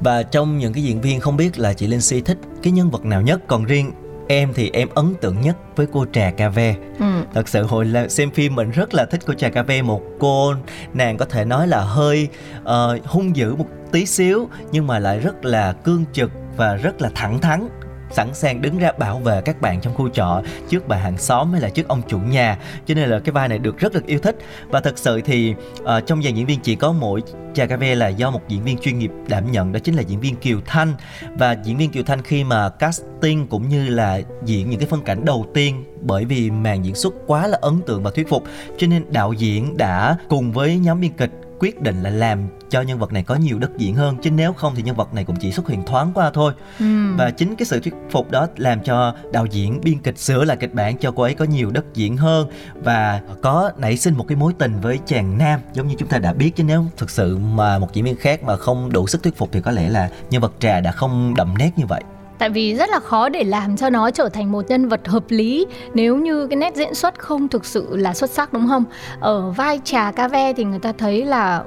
Và 0.01 0.23
trong 0.23 0.59
những 0.59 0.73
cái 0.73 0.83
diễn 0.83 1.01
viên 1.01 1.21
không 1.21 1.37
biết 1.37 1.59
là 1.59 1.73
chị 1.73 1.87
Linh 1.87 2.01
Si 2.01 2.21
thích 2.21 2.39
cái 2.63 2.73
nhân 2.73 2.91
vật 2.91 3.05
nào 3.05 3.23
nhất 3.23 3.41
Còn 3.47 3.65
riêng 3.65 3.91
em 4.29 4.53
thì 4.55 4.71
em 4.73 4.89
ấn 4.95 5.15
tượng 5.21 5.41
nhất 5.41 5.57
với 5.77 5.87
cô 5.93 6.07
Trà 6.13 6.31
Cà 6.31 6.49
Ve 6.49 6.75
ừ. 6.99 7.07
Thật 7.35 7.49
sự 7.49 7.63
hồi 7.63 7.85
là 7.85 8.09
xem 8.09 8.31
phim 8.31 8.55
mình 8.55 8.71
rất 8.71 8.95
là 8.95 9.05
thích 9.05 9.21
cô 9.27 9.35
Trà 9.35 9.49
Cà 9.49 9.63
Ve 9.63 9.83
Một 9.83 10.03
cô 10.19 10.55
nàng 10.95 11.17
có 11.17 11.25
thể 11.25 11.45
nói 11.45 11.69
là 11.69 11.81
hơi 11.81 12.29
ờ, 12.65 12.99
hung 13.05 13.37
dữ 13.37 13.55
một 13.55 13.67
tí 13.93 14.07
xíu 14.07 14.49
Nhưng 14.73 14.87
mà 14.87 14.99
lại 14.99 15.19
rất 15.19 15.45
là 15.45 15.73
cương 15.73 16.05
trực 16.13 16.31
và 16.57 16.75
rất 16.75 17.03
là 17.03 17.11
thẳng 17.15 17.41
thắn 17.41 17.69
sẵn 18.15 18.35
sàng 18.35 18.63
đứng 18.63 18.79
ra 18.79 18.93
bảo 18.99 19.19
vệ 19.19 19.41
các 19.41 19.61
bạn 19.61 19.81
trong 19.81 19.95
khu 19.95 20.09
trọ 20.09 20.43
trước 20.69 20.89
bà 20.89 20.97
hàng 20.97 21.19
xóm 21.19 21.53
hay 21.53 21.61
là 21.61 21.69
trước 21.69 21.89
ông 21.89 22.03
chủ 22.09 22.19
nhà. 22.19 22.59
Cho 22.87 22.95
nên 22.95 23.09
là 23.09 23.19
cái 23.19 23.33
vai 23.33 23.49
này 23.49 23.59
được 23.59 23.79
rất 23.79 23.93
được 23.93 24.07
yêu 24.07 24.19
thích. 24.19 24.37
Và 24.69 24.81
thật 24.81 24.99
sự 24.99 25.21
thì 25.21 25.55
uh, 25.81 26.07
trong 26.07 26.23
dàn 26.23 26.35
diễn 26.35 26.47
viên 26.47 26.61
chỉ 26.61 26.75
có 26.75 26.93
mỗi 26.93 27.23
Chà 27.55 27.67
là 27.81 28.09
do 28.09 28.31
một 28.31 28.41
diễn 28.49 28.65
viên 28.65 28.79
chuyên 28.79 28.99
nghiệp 28.99 29.11
đảm 29.29 29.53
nhận 29.53 29.73
đó 29.73 29.79
chính 29.79 29.95
là 29.95 30.03
diễn 30.03 30.21
viên 30.21 30.37
Kiều 30.37 30.61
Thanh. 30.67 30.93
Và 31.39 31.57
diễn 31.65 31.77
viên 31.77 31.91
Kiều 31.91 32.03
Thanh 32.03 32.23
khi 32.23 32.45
mà 32.45 32.69
casting 32.69 33.47
cũng 33.47 33.69
như 33.69 33.89
là 33.89 34.21
diễn 34.45 34.71
những 34.71 34.81
cái 34.81 34.89
phân 34.89 35.03
cảnh 35.03 35.25
đầu 35.25 35.47
tiên 35.55 35.85
bởi 36.01 36.25
vì 36.25 36.51
màn 36.51 36.85
diễn 36.85 36.95
xuất 36.95 37.15
quá 37.27 37.47
là 37.47 37.59
ấn 37.63 37.81
tượng 37.87 38.03
và 38.03 38.11
thuyết 38.11 38.29
phục. 38.29 38.45
Cho 38.79 38.87
nên 38.87 39.05
đạo 39.13 39.33
diễn 39.33 39.77
đã 39.77 40.17
cùng 40.29 40.53
với 40.53 40.79
nhóm 40.79 41.01
biên 41.01 41.13
kịch 41.13 41.31
quyết 41.59 41.81
định 41.81 42.03
là 42.03 42.11
làm 42.11 42.39
cho 42.75 42.83
nhân 42.83 42.99
vật 42.99 43.13
này 43.13 43.23
có 43.23 43.35
nhiều 43.35 43.59
đất 43.59 43.71
diễn 43.79 43.95
hơn 43.95 44.17
chứ 44.23 44.31
nếu 44.31 44.53
không 44.53 44.73
thì 44.77 44.83
nhân 44.83 44.97
vật 44.97 45.15
này 45.15 45.25
cũng 45.25 45.37
chỉ 45.37 45.53
xuất 45.53 45.69
hiện 45.69 45.83
thoáng 45.87 46.11
qua 46.15 46.31
thôi 46.35 46.53
Ừ. 46.81 46.85
và 47.17 47.31
chính 47.31 47.57
cái 47.57 47.67
sự 47.67 47.81
thuyết 47.81 47.95
phục 48.11 48.31
đó 48.31 48.47
làm 48.57 48.81
cho 48.81 49.15
đạo 49.33 49.47
diễn 49.47 49.81
biên 49.85 49.99
kịch 49.99 50.19
sửa 50.19 50.45
lại 50.45 50.57
kịch 50.61 50.75
bản 50.75 50.97
cho 50.99 51.11
cô 51.17 51.23
ấy 51.23 51.35
có 51.35 51.45
nhiều 51.45 51.71
đất 51.71 51.85
diễn 51.95 52.17
hơn 52.17 52.49
và 52.75 53.21
có 53.43 53.71
nảy 53.77 53.97
sinh 53.97 54.15
một 54.15 54.25
cái 54.29 54.37
mối 54.37 54.53
tình 54.59 54.81
với 54.83 54.99
chàng 55.07 55.39
nam 55.39 55.61
giống 55.73 55.89
như 55.89 55.95
chúng 55.99 56.09
ta 56.09 56.19
đã 56.19 56.33
biết 56.33 56.57
chứ 56.57 56.65
nếu 56.65 56.85
thực 56.97 57.11
sự 57.11 57.37
mà 57.39 57.79
một 57.79 57.93
diễn 57.93 58.05
viên 58.05 58.17
khác 58.17 58.43
mà 58.43 58.57
không 58.57 58.93
đủ 58.93 59.07
sức 59.07 59.23
thuyết 59.23 59.37
phục 59.37 59.49
thì 59.53 59.61
có 59.61 59.71
lẽ 59.71 59.89
là 59.89 60.11
nhân 60.31 60.43
vật 60.43 60.53
trà 60.59 60.81
đã 60.81 60.93
không 60.93 61.35
đậm 61.37 61.55
nét 61.59 61.71
như 61.77 61.85
vậy 61.89 62.01
Tại 62.39 62.51
vì 62.51 62.75
rất 62.75 62.91
là 62.91 63.01
khó 63.01 63.29
để 63.29 63.45
làm 63.45 63.77
cho 63.77 63.91
nó 63.91 64.11
trở 64.11 64.29
thành 64.29 64.53
một 64.53 64.65
nhân 64.69 64.89
vật 64.89 65.09
hợp 65.09 65.25
lý 65.29 65.67
nếu 65.95 66.17
như 66.17 66.47
cái 66.47 66.57
nét 66.57 66.75
diễn 66.77 66.95
xuất 66.95 67.19
không 67.19 67.49
thực 67.49 67.65
sự 67.65 67.97
là 67.97 68.15
xuất 68.15 68.31
sắc 68.31 68.53
đúng 68.53 68.69
không? 68.69 68.85
Ở 69.21 69.51
vai 69.51 69.81
trà 69.85 70.13
ca 70.13 70.29
ve 70.29 70.53
thì 70.53 70.65
người 70.65 70.79
ta 70.79 70.93
thấy 70.99 71.25
là 71.25 71.65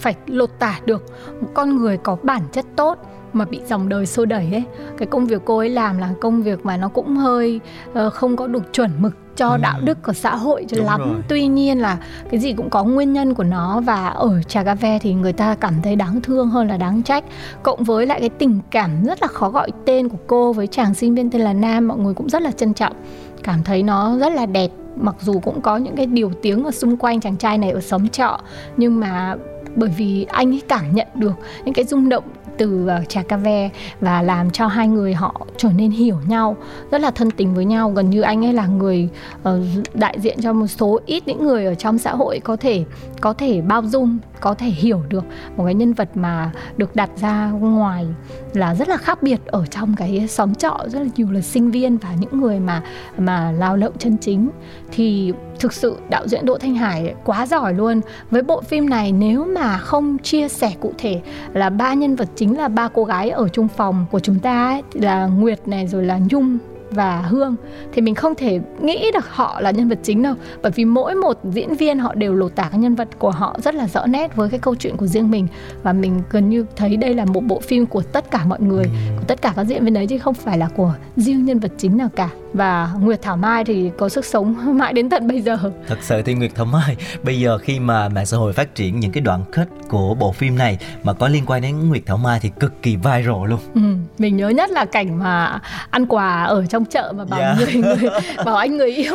phải 0.00 0.14
lột 0.26 0.50
tả 0.58 0.80
được. 0.86 1.04
Một 1.40 1.48
con 1.54 1.76
người 1.76 1.96
có 1.96 2.16
bản 2.22 2.42
chất 2.52 2.64
tốt 2.76 2.98
mà 3.32 3.44
bị 3.44 3.60
dòng 3.66 3.88
đời 3.88 4.06
xô 4.06 4.24
đẩy 4.24 4.48
ấy. 4.52 4.64
Cái 4.98 5.06
công 5.10 5.26
việc 5.26 5.42
cô 5.44 5.58
ấy 5.58 5.68
làm 5.68 5.98
là 5.98 6.10
công 6.20 6.42
việc 6.42 6.66
mà 6.66 6.76
nó 6.76 6.88
cũng 6.88 7.16
hơi 7.16 7.60
uh, 8.06 8.12
không 8.12 8.36
có 8.36 8.46
được 8.46 8.72
chuẩn 8.72 8.90
mực 8.98 9.12
cho 9.36 9.48
Ừ. 9.48 9.58
đạo 9.62 9.80
đức 9.84 10.02
của 10.02 10.12
xã 10.12 10.36
hội 10.36 10.64
cho 10.68 10.76
Đúng 10.76 10.86
lắm. 10.86 11.00
rồi. 11.00 11.22
tuy 11.28 11.46
nhiên 11.46 11.78
là 11.78 11.98
cái 12.30 12.40
gì 12.40 12.52
cũng 12.52 12.70
có 12.70 12.84
nguyên 12.84 13.12
nhân 13.12 13.34
của 13.34 13.44
nó 13.44 13.80
và 13.80 14.06
ở 14.08 14.42
trà 14.42 14.62
cà 14.64 14.74
ve 14.74 14.98
thì 14.98 15.14
người 15.14 15.32
ta 15.32 15.54
cảm 15.54 15.74
thấy 15.82 15.96
đáng 15.96 16.20
thương 16.20 16.48
hơn 16.48 16.68
là 16.68 16.76
đáng 16.76 17.02
trách. 17.02 17.24
Cộng 17.62 17.84
với 17.84 18.06
lại 18.06 18.20
cái 18.20 18.28
tình 18.28 18.60
cảm 18.70 19.04
rất 19.04 19.22
là 19.22 19.28
khó 19.28 19.50
gọi 19.50 19.70
tên 19.84 20.08
của 20.08 20.18
cô 20.26 20.52
với 20.52 20.66
chàng 20.66 20.94
sinh 20.94 21.14
viên 21.14 21.30
tên 21.30 21.42
là 21.42 21.52
nam 21.52 21.88
mọi 21.88 21.98
người 21.98 22.14
cũng 22.14 22.28
rất 22.28 22.42
là 22.42 22.50
trân 22.50 22.74
trọng. 22.74 22.96
Cảm 23.42 23.62
thấy 23.64 23.82
nó 23.82 24.18
rất 24.18 24.32
là 24.32 24.46
đẹp 24.46 24.70
mặc 24.96 25.14
dù 25.20 25.40
cũng 25.40 25.60
có 25.60 25.76
những 25.76 25.96
cái 25.96 26.06
điều 26.06 26.30
tiếng 26.42 26.64
ở 26.64 26.70
xung 26.70 26.96
quanh 26.96 27.20
chàng 27.20 27.36
trai 27.36 27.58
này 27.58 27.70
ở 27.70 27.80
xóm 27.80 28.08
trọ. 28.08 28.40
Nhưng 28.76 29.00
mà 29.00 29.36
bởi 29.76 29.90
vì 29.96 30.26
anh 30.28 30.52
ấy 30.52 30.62
cảm 30.68 30.94
nhận 30.94 31.06
được 31.14 31.34
những 31.64 31.74
cái 31.74 31.84
rung 31.84 32.08
động 32.08 32.24
từ 32.58 32.84
uh, 32.84 33.08
trà 33.08 33.22
cà 33.22 33.36
ve 33.36 33.70
và 34.00 34.22
làm 34.22 34.50
cho 34.50 34.66
hai 34.66 34.88
người 34.88 35.14
họ 35.14 35.46
trở 35.56 35.68
nên 35.76 35.90
hiểu 35.90 36.16
nhau 36.28 36.56
rất 36.90 37.00
là 37.00 37.10
thân 37.10 37.30
tình 37.30 37.54
với 37.54 37.64
nhau. 37.64 37.90
Gần 37.90 38.10
như 38.10 38.20
anh 38.20 38.44
ấy 38.44 38.52
là 38.52 38.66
người 38.66 39.08
uh, 39.48 39.48
đại 39.94 40.20
diện 40.20 40.38
cho 40.42 40.52
một 40.52 40.66
số 40.66 41.00
ít 41.06 41.22
những 41.26 41.44
người 41.44 41.66
ở 41.66 41.74
trong 41.74 41.98
xã 41.98 42.12
hội 42.12 42.40
có 42.44 42.56
thể 42.56 42.84
có 43.20 43.32
thể 43.32 43.60
bao 43.60 43.82
dung 43.82 44.18
có 44.40 44.54
thể 44.54 44.66
hiểu 44.66 45.02
được. 45.08 45.24
Một 45.56 45.64
cái 45.64 45.74
nhân 45.74 45.92
vật 45.92 46.08
mà 46.14 46.52
được 46.76 46.96
đặt 46.96 47.10
ra 47.16 47.50
ngoài 47.50 48.06
là 48.54 48.74
rất 48.74 48.88
là 48.88 48.96
khác 48.96 49.22
biệt 49.22 49.40
ở 49.46 49.66
trong 49.66 49.94
cái 49.96 50.28
xóm 50.28 50.54
trọ 50.54 50.78
rất 50.86 51.00
là 51.00 51.08
nhiều 51.16 51.30
là 51.30 51.40
sinh 51.40 51.70
viên 51.70 51.96
và 51.96 52.14
những 52.20 52.40
người 52.40 52.60
mà 52.60 52.82
mà 53.18 53.52
lao 53.52 53.76
động 53.76 53.92
chân 53.98 54.16
chính. 54.18 54.50
Thì 54.92 55.32
thực 55.60 55.72
sự 55.72 55.96
đạo 56.10 56.28
diễn 56.28 56.46
Đỗ 56.46 56.58
Thanh 56.58 56.74
Hải 56.74 57.14
quá 57.24 57.46
giỏi 57.46 57.74
luôn. 57.74 58.00
Với 58.30 58.42
bộ 58.42 58.60
phim 58.60 58.90
này 58.90 59.12
nếu 59.12 59.44
mà 59.44 59.78
không 59.78 60.18
chia 60.18 60.48
sẻ 60.48 60.72
cụ 60.80 60.92
thể 60.98 61.20
là 61.52 61.70
ba 61.70 61.94
nhân 61.94 62.16
vật 62.16 62.28
chính 62.36 62.58
là 62.58 62.68
ba 62.68 62.88
cô 62.88 63.04
gái 63.04 63.30
ở 63.30 63.48
chung 63.48 63.68
phòng 63.68 64.06
của 64.10 64.20
chúng 64.20 64.38
ta 64.38 64.68
ấy, 64.68 64.82
là 64.92 65.26
Nguyệt 65.26 65.68
này 65.68 65.86
rồi 65.86 66.04
là 66.04 66.18
Nhung 66.30 66.58
và 66.90 67.20
Hương 67.20 67.56
thì 67.92 68.02
mình 68.02 68.14
không 68.14 68.34
thể 68.34 68.60
nghĩ 68.80 69.10
được 69.14 69.28
họ 69.28 69.60
là 69.60 69.70
nhân 69.70 69.88
vật 69.88 69.98
chính 70.02 70.22
đâu. 70.22 70.34
Bởi 70.62 70.72
vì 70.72 70.84
mỗi 70.84 71.14
một 71.14 71.38
diễn 71.44 71.74
viên 71.74 71.98
họ 71.98 72.14
đều 72.14 72.34
lột 72.34 72.54
tả 72.54 72.68
cái 72.70 72.80
nhân 72.80 72.94
vật 72.94 73.08
của 73.18 73.30
họ 73.30 73.56
rất 73.62 73.74
là 73.74 73.88
rõ 73.88 74.06
nét 74.06 74.36
với 74.36 74.50
cái 74.50 74.58
câu 74.58 74.74
chuyện 74.74 74.96
của 74.96 75.06
riêng 75.06 75.30
mình. 75.30 75.46
Và 75.82 75.92
mình 75.92 76.20
gần 76.30 76.48
như 76.48 76.66
thấy 76.76 76.96
đây 76.96 77.14
là 77.14 77.24
một 77.24 77.40
bộ 77.40 77.60
phim 77.60 77.86
của 77.86 78.02
tất 78.02 78.30
cả 78.30 78.44
mọi 78.44 78.60
người 78.60 78.84
của 79.18 79.24
tất 79.26 79.42
cả 79.42 79.52
các 79.56 79.64
diễn 79.64 79.84
viên 79.84 79.94
đấy 79.94 80.06
chứ 80.06 80.18
không 80.18 80.34
phải 80.34 80.58
là 80.58 80.68
của 80.76 80.94
riêng 81.16 81.44
nhân 81.44 81.58
vật 81.58 81.72
chính 81.78 81.96
nào 81.96 82.08
cả. 82.16 82.28
Và 82.52 82.90
Nguyệt 83.00 83.22
Thảo 83.22 83.36
Mai 83.36 83.64
thì 83.64 83.90
có 83.98 84.08
sức 84.08 84.24
sống 84.24 84.56
mãi 84.78 84.92
đến 84.92 85.10
tận 85.10 85.28
bây 85.28 85.42
giờ. 85.42 85.58
Thật 85.88 85.98
sự 86.00 86.22
thì 86.22 86.34
Nguyệt 86.34 86.50
Thảo 86.54 86.66
Mai 86.66 86.96
Bây 87.22 87.40
giờ 87.40 87.58
khi 87.58 87.80
mà 87.80 88.08
mạng 88.08 88.26
xã 88.26 88.36
hội 88.36 88.52
phát 88.52 88.74
triển 88.74 89.00
những 89.00 89.12
cái 89.12 89.20
đoạn 89.20 89.44
kết 89.52 89.68
của 89.88 90.14
bộ 90.14 90.32
phim 90.32 90.58
này 90.58 90.78
Mà 91.04 91.12
có 91.12 91.28
liên 91.28 91.46
quan 91.46 91.62
đến 91.62 91.88
Nguyệt 91.88 92.02
Thảo 92.06 92.16
Mai 92.16 92.40
thì 92.42 92.50
cực 92.60 92.82
kỳ 92.82 92.96
viral 92.96 93.46
luôn. 93.46 93.58
Ừ, 93.74 93.80
mình 94.18 94.36
nhớ 94.36 94.48
nhất 94.48 94.70
là 94.70 94.84
cảnh 94.84 95.18
mà 95.18 95.60
ăn 95.90 96.06
quà 96.06 96.42
ở 96.42 96.66
trong 96.66 96.79
chợ 96.84 97.12
mà 97.16 97.24
bảo 97.24 97.40
Dạ. 97.40 97.54
người, 97.58 97.74
người 97.74 98.10
bảo 98.44 98.56
anh 98.56 98.76
người 98.76 98.90
yêu 98.90 99.14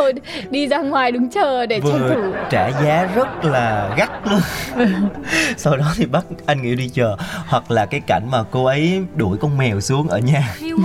đi 0.49 0.67
ra 0.67 0.77
ngoài 0.77 1.11
đứng 1.11 1.29
chờ 1.29 1.65
để 1.65 1.79
tranh 1.79 1.91
thủ. 1.99 2.15
Vừa 2.15 2.31
trả 2.49 2.69
giá 2.83 3.09
rất 3.15 3.45
là 3.45 3.93
gắt 3.97 4.09
luôn. 4.31 4.41
Sau 5.57 5.77
đó 5.77 5.93
thì 5.97 6.05
bắt 6.05 6.25
anh 6.45 6.57
người 6.57 6.67
yêu 6.67 6.75
đi 6.75 6.89
chờ. 6.93 7.15
Hoặc 7.47 7.71
là 7.71 7.85
cái 7.85 7.99
cảnh 8.07 8.27
mà 8.31 8.43
cô 8.51 8.65
ấy 8.65 9.01
đuổi 9.15 9.37
con 9.37 9.57
mèo 9.57 9.81
xuống 9.81 10.07
ở 10.07 10.17
nhà? 10.19 10.55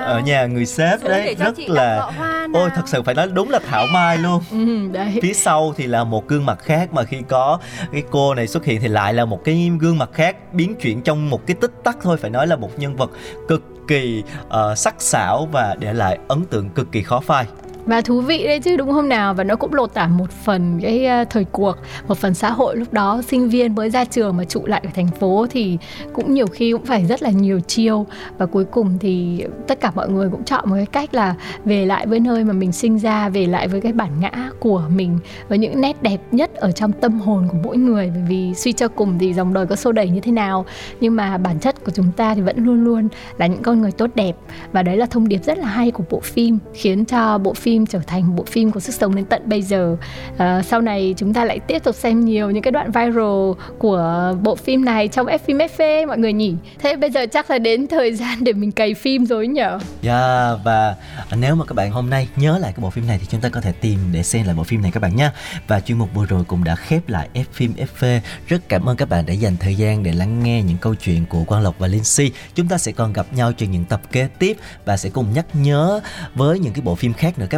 Ở 0.00 0.20
nhà 0.20 0.46
người 0.46 0.66
sếp 0.66 1.00
Xuống 1.00 1.10
đấy 1.10 1.36
Rất 1.38 1.58
là. 1.68 2.10
Ôi 2.54 2.70
thật 2.74 2.82
sự 2.86 3.02
phải 3.02 3.14
nói 3.14 3.28
đúng 3.34 3.50
là 3.50 3.58
Thảo 3.70 3.86
Mai 3.92 4.18
luôn. 4.18 4.42
Ừ, 4.50 4.88
đấy. 4.92 5.18
Phía 5.22 5.32
sau 5.32 5.74
thì 5.76 5.86
là 5.86 6.04
một 6.04 6.28
gương 6.28 6.46
mặt 6.46 6.58
khác 6.62 6.92
mà 6.92 7.04
khi 7.04 7.16
có 7.28 7.58
cái 7.92 8.02
cô 8.10 8.34
này 8.34 8.46
xuất 8.46 8.64
hiện 8.64 8.80
thì 8.80 8.88
lại 8.88 9.14
là 9.14 9.24
một 9.24 9.44
cái 9.44 9.70
gương 9.80 9.98
mặt 9.98 10.10
khác 10.12 10.36
biến 10.52 10.74
chuyển 10.74 11.02
trong 11.02 11.30
một 11.30 11.46
cái 11.46 11.56
tích 11.60 11.72
tắc 11.84 11.96
thôi. 12.02 12.16
Phải 12.16 12.30
nói 12.30 12.46
là 12.46 12.56
một 12.56 12.70
nhân 12.78 12.96
vật 12.96 13.10
cực 13.48 13.62
kỳ 13.88 14.22
uh, 14.46 14.78
sắc 14.78 14.94
sảo 14.98 15.48
và 15.52 15.76
để 15.78 15.92
lại 15.92 16.18
ấn 16.28 16.44
tượng 16.44 16.70
cực 16.70 16.92
kỳ 16.92 17.02
khó 17.02 17.20
phai 17.20 17.46
và 17.88 18.00
thú 18.00 18.20
vị 18.20 18.44
đấy 18.44 18.60
chứ, 18.60 18.76
đúng 18.76 18.92
không 18.92 19.08
nào 19.08 19.34
và 19.34 19.44
nó 19.44 19.56
cũng 19.56 19.74
lột 19.74 19.94
tả 19.94 20.06
một 20.06 20.30
phần 20.30 20.80
cái 20.82 21.06
ờ, 21.06 21.24
thời 21.30 21.44
cuộc, 21.44 21.76
một 22.08 22.18
phần 22.18 22.34
xã 22.34 22.50
hội. 22.50 22.76
Lúc 22.76 22.92
đó 22.92 23.22
sinh 23.26 23.48
viên 23.48 23.74
mới 23.74 23.90
ra 23.90 24.04
trường 24.04 24.36
mà 24.36 24.44
trụ 24.44 24.66
lại 24.66 24.80
ở 24.84 24.90
thành 24.94 25.08
phố 25.20 25.46
thì 25.50 25.78
cũng 26.12 26.34
nhiều 26.34 26.46
khi 26.46 26.72
cũng 26.72 26.84
phải 26.84 27.06
rất 27.06 27.22
là 27.22 27.30
nhiều 27.30 27.60
chiêu. 27.60 28.06
Và 28.38 28.46
cuối 28.46 28.64
cùng 28.64 28.98
thì 29.00 29.44
tất 29.66 29.80
cả 29.80 29.92
mọi 29.94 30.08
người 30.08 30.28
cũng 30.30 30.44
chọn 30.44 30.70
một 30.70 30.76
cái 30.76 30.86
cách 30.86 31.14
là 31.14 31.34
về 31.64 31.86
lại 31.86 32.06
với 32.06 32.20
nơi 32.20 32.44
mà 32.44 32.52
mình 32.52 32.72
sinh 32.72 32.98
ra, 32.98 33.28
về 33.28 33.46
lại 33.46 33.68
với 33.68 33.80
cái 33.80 33.92
bản 33.92 34.10
ngã 34.20 34.50
của 34.60 34.82
mình, 34.96 35.18
với 35.48 35.58
những 35.58 35.80
nét 35.80 36.02
đẹp 36.02 36.20
nhất 36.30 36.54
ở 36.54 36.72
trong 36.72 36.92
tâm 36.92 37.20
hồn 37.20 37.48
của 37.50 37.58
mỗi 37.64 37.76
người. 37.76 38.10
Bởi 38.14 38.24
vì 38.28 38.54
suy 38.54 38.72
cho 38.72 38.88
cùng 38.88 39.18
thì 39.18 39.34
dòng 39.34 39.54
đời 39.54 39.66
có 39.66 39.76
xô 39.76 39.92
đẩy 39.92 40.08
như 40.08 40.20
thế 40.20 40.32
nào, 40.32 40.64
nhưng 41.00 41.16
mà 41.16 41.38
bản 41.38 41.58
chất 41.58 41.84
của 41.84 41.92
chúng 41.94 42.12
ta 42.16 42.34
thì 42.34 42.40
vẫn 42.40 42.64
luôn 42.64 42.84
luôn 42.84 43.08
là 43.38 43.46
những 43.46 43.62
con 43.62 43.82
người 43.82 43.92
tốt 43.92 44.10
đẹp. 44.14 44.36
Và 44.72 44.82
đấy 44.82 44.96
là 44.96 45.06
thông 45.06 45.28
điệp 45.28 45.44
rất 45.44 45.58
là 45.58 45.66
hay 45.66 45.90
của 45.90 46.04
bộ 46.10 46.20
phim, 46.20 46.58
khiến 46.74 47.04
cho 47.04 47.38
bộ 47.38 47.54
phim 47.54 47.77
trở 47.86 47.98
thành 48.06 48.36
bộ 48.36 48.44
phim 48.44 48.70
có 48.70 48.80
sức 48.80 48.94
sống 48.94 49.14
đến 49.14 49.24
tận 49.24 49.42
bây 49.44 49.62
giờ 49.62 49.96
à, 50.38 50.62
sau 50.62 50.80
này 50.80 51.14
chúng 51.16 51.34
ta 51.34 51.44
lại 51.44 51.58
tiếp 51.58 51.84
tục 51.84 51.94
xem 51.94 52.24
nhiều 52.24 52.50
những 52.50 52.62
cái 52.62 52.72
đoạn 52.72 52.90
viral 52.90 53.52
của 53.78 54.34
bộ 54.42 54.56
phim 54.56 54.84
này 54.84 55.08
trong 55.08 55.26
F 55.26 55.38
phim 55.38 55.58
FV 55.58 56.06
mọi 56.06 56.18
người 56.18 56.32
nhỉ 56.32 56.54
thế 56.78 56.96
bây 56.96 57.10
giờ 57.10 57.26
chắc 57.26 57.50
là 57.50 57.58
đến 57.58 57.86
thời 57.86 58.14
gian 58.18 58.44
để 58.44 58.52
mình 58.52 58.72
cày 58.72 58.94
phim 58.94 59.26
rồi 59.26 59.46
nhở 59.46 59.68
Yeah, 59.70 59.82
dạ, 60.02 60.54
và 60.64 60.96
nếu 61.36 61.54
mà 61.54 61.64
các 61.64 61.74
bạn 61.74 61.90
hôm 61.90 62.10
nay 62.10 62.28
nhớ 62.36 62.58
lại 62.58 62.72
cái 62.72 62.82
bộ 62.82 62.90
phim 62.90 63.06
này 63.06 63.18
thì 63.18 63.26
chúng 63.30 63.40
ta 63.40 63.48
có 63.48 63.60
thể 63.60 63.72
tìm 63.72 63.98
để 64.12 64.22
xem 64.22 64.46
lại 64.46 64.54
bộ 64.54 64.64
phim 64.64 64.82
này 64.82 64.90
các 64.90 65.00
bạn 65.00 65.16
nhé. 65.16 65.30
Và 65.66 65.80
chuyên 65.80 65.98
mục 65.98 66.08
vừa 66.14 66.26
rồi 66.26 66.44
cũng 66.44 66.64
đã 66.64 66.74
khép 66.74 67.08
lại 67.08 67.28
F 67.34 67.44
phim 67.52 67.72
FV. 67.72 68.20
Rất 68.46 68.68
cảm 68.68 68.88
ơn 68.88 68.96
các 68.96 69.08
bạn 69.08 69.26
đã 69.26 69.32
dành 69.32 69.56
thời 69.60 69.74
gian 69.74 70.02
để 70.02 70.12
lắng 70.12 70.42
nghe 70.42 70.62
những 70.62 70.76
câu 70.76 70.94
chuyện 70.94 71.26
của 71.26 71.44
Quang 71.44 71.62
Lộc 71.62 71.78
và 71.78 71.86
Linh 71.86 72.04
Si. 72.04 72.32
Chúng 72.54 72.68
ta 72.68 72.78
sẽ 72.78 72.92
còn 72.92 73.12
gặp 73.12 73.26
nhau 73.32 73.52
trên 73.52 73.70
những 73.70 73.84
tập 73.84 74.00
kế 74.12 74.28
tiếp 74.38 74.56
và 74.84 74.96
sẽ 74.96 75.10
cùng 75.10 75.32
nhắc 75.34 75.46
nhớ 75.52 76.00
với 76.34 76.58
những 76.58 76.72
cái 76.72 76.82
bộ 76.82 76.94
phim 76.94 77.12
khác 77.12 77.38
nữa 77.38 77.46
các 77.50 77.57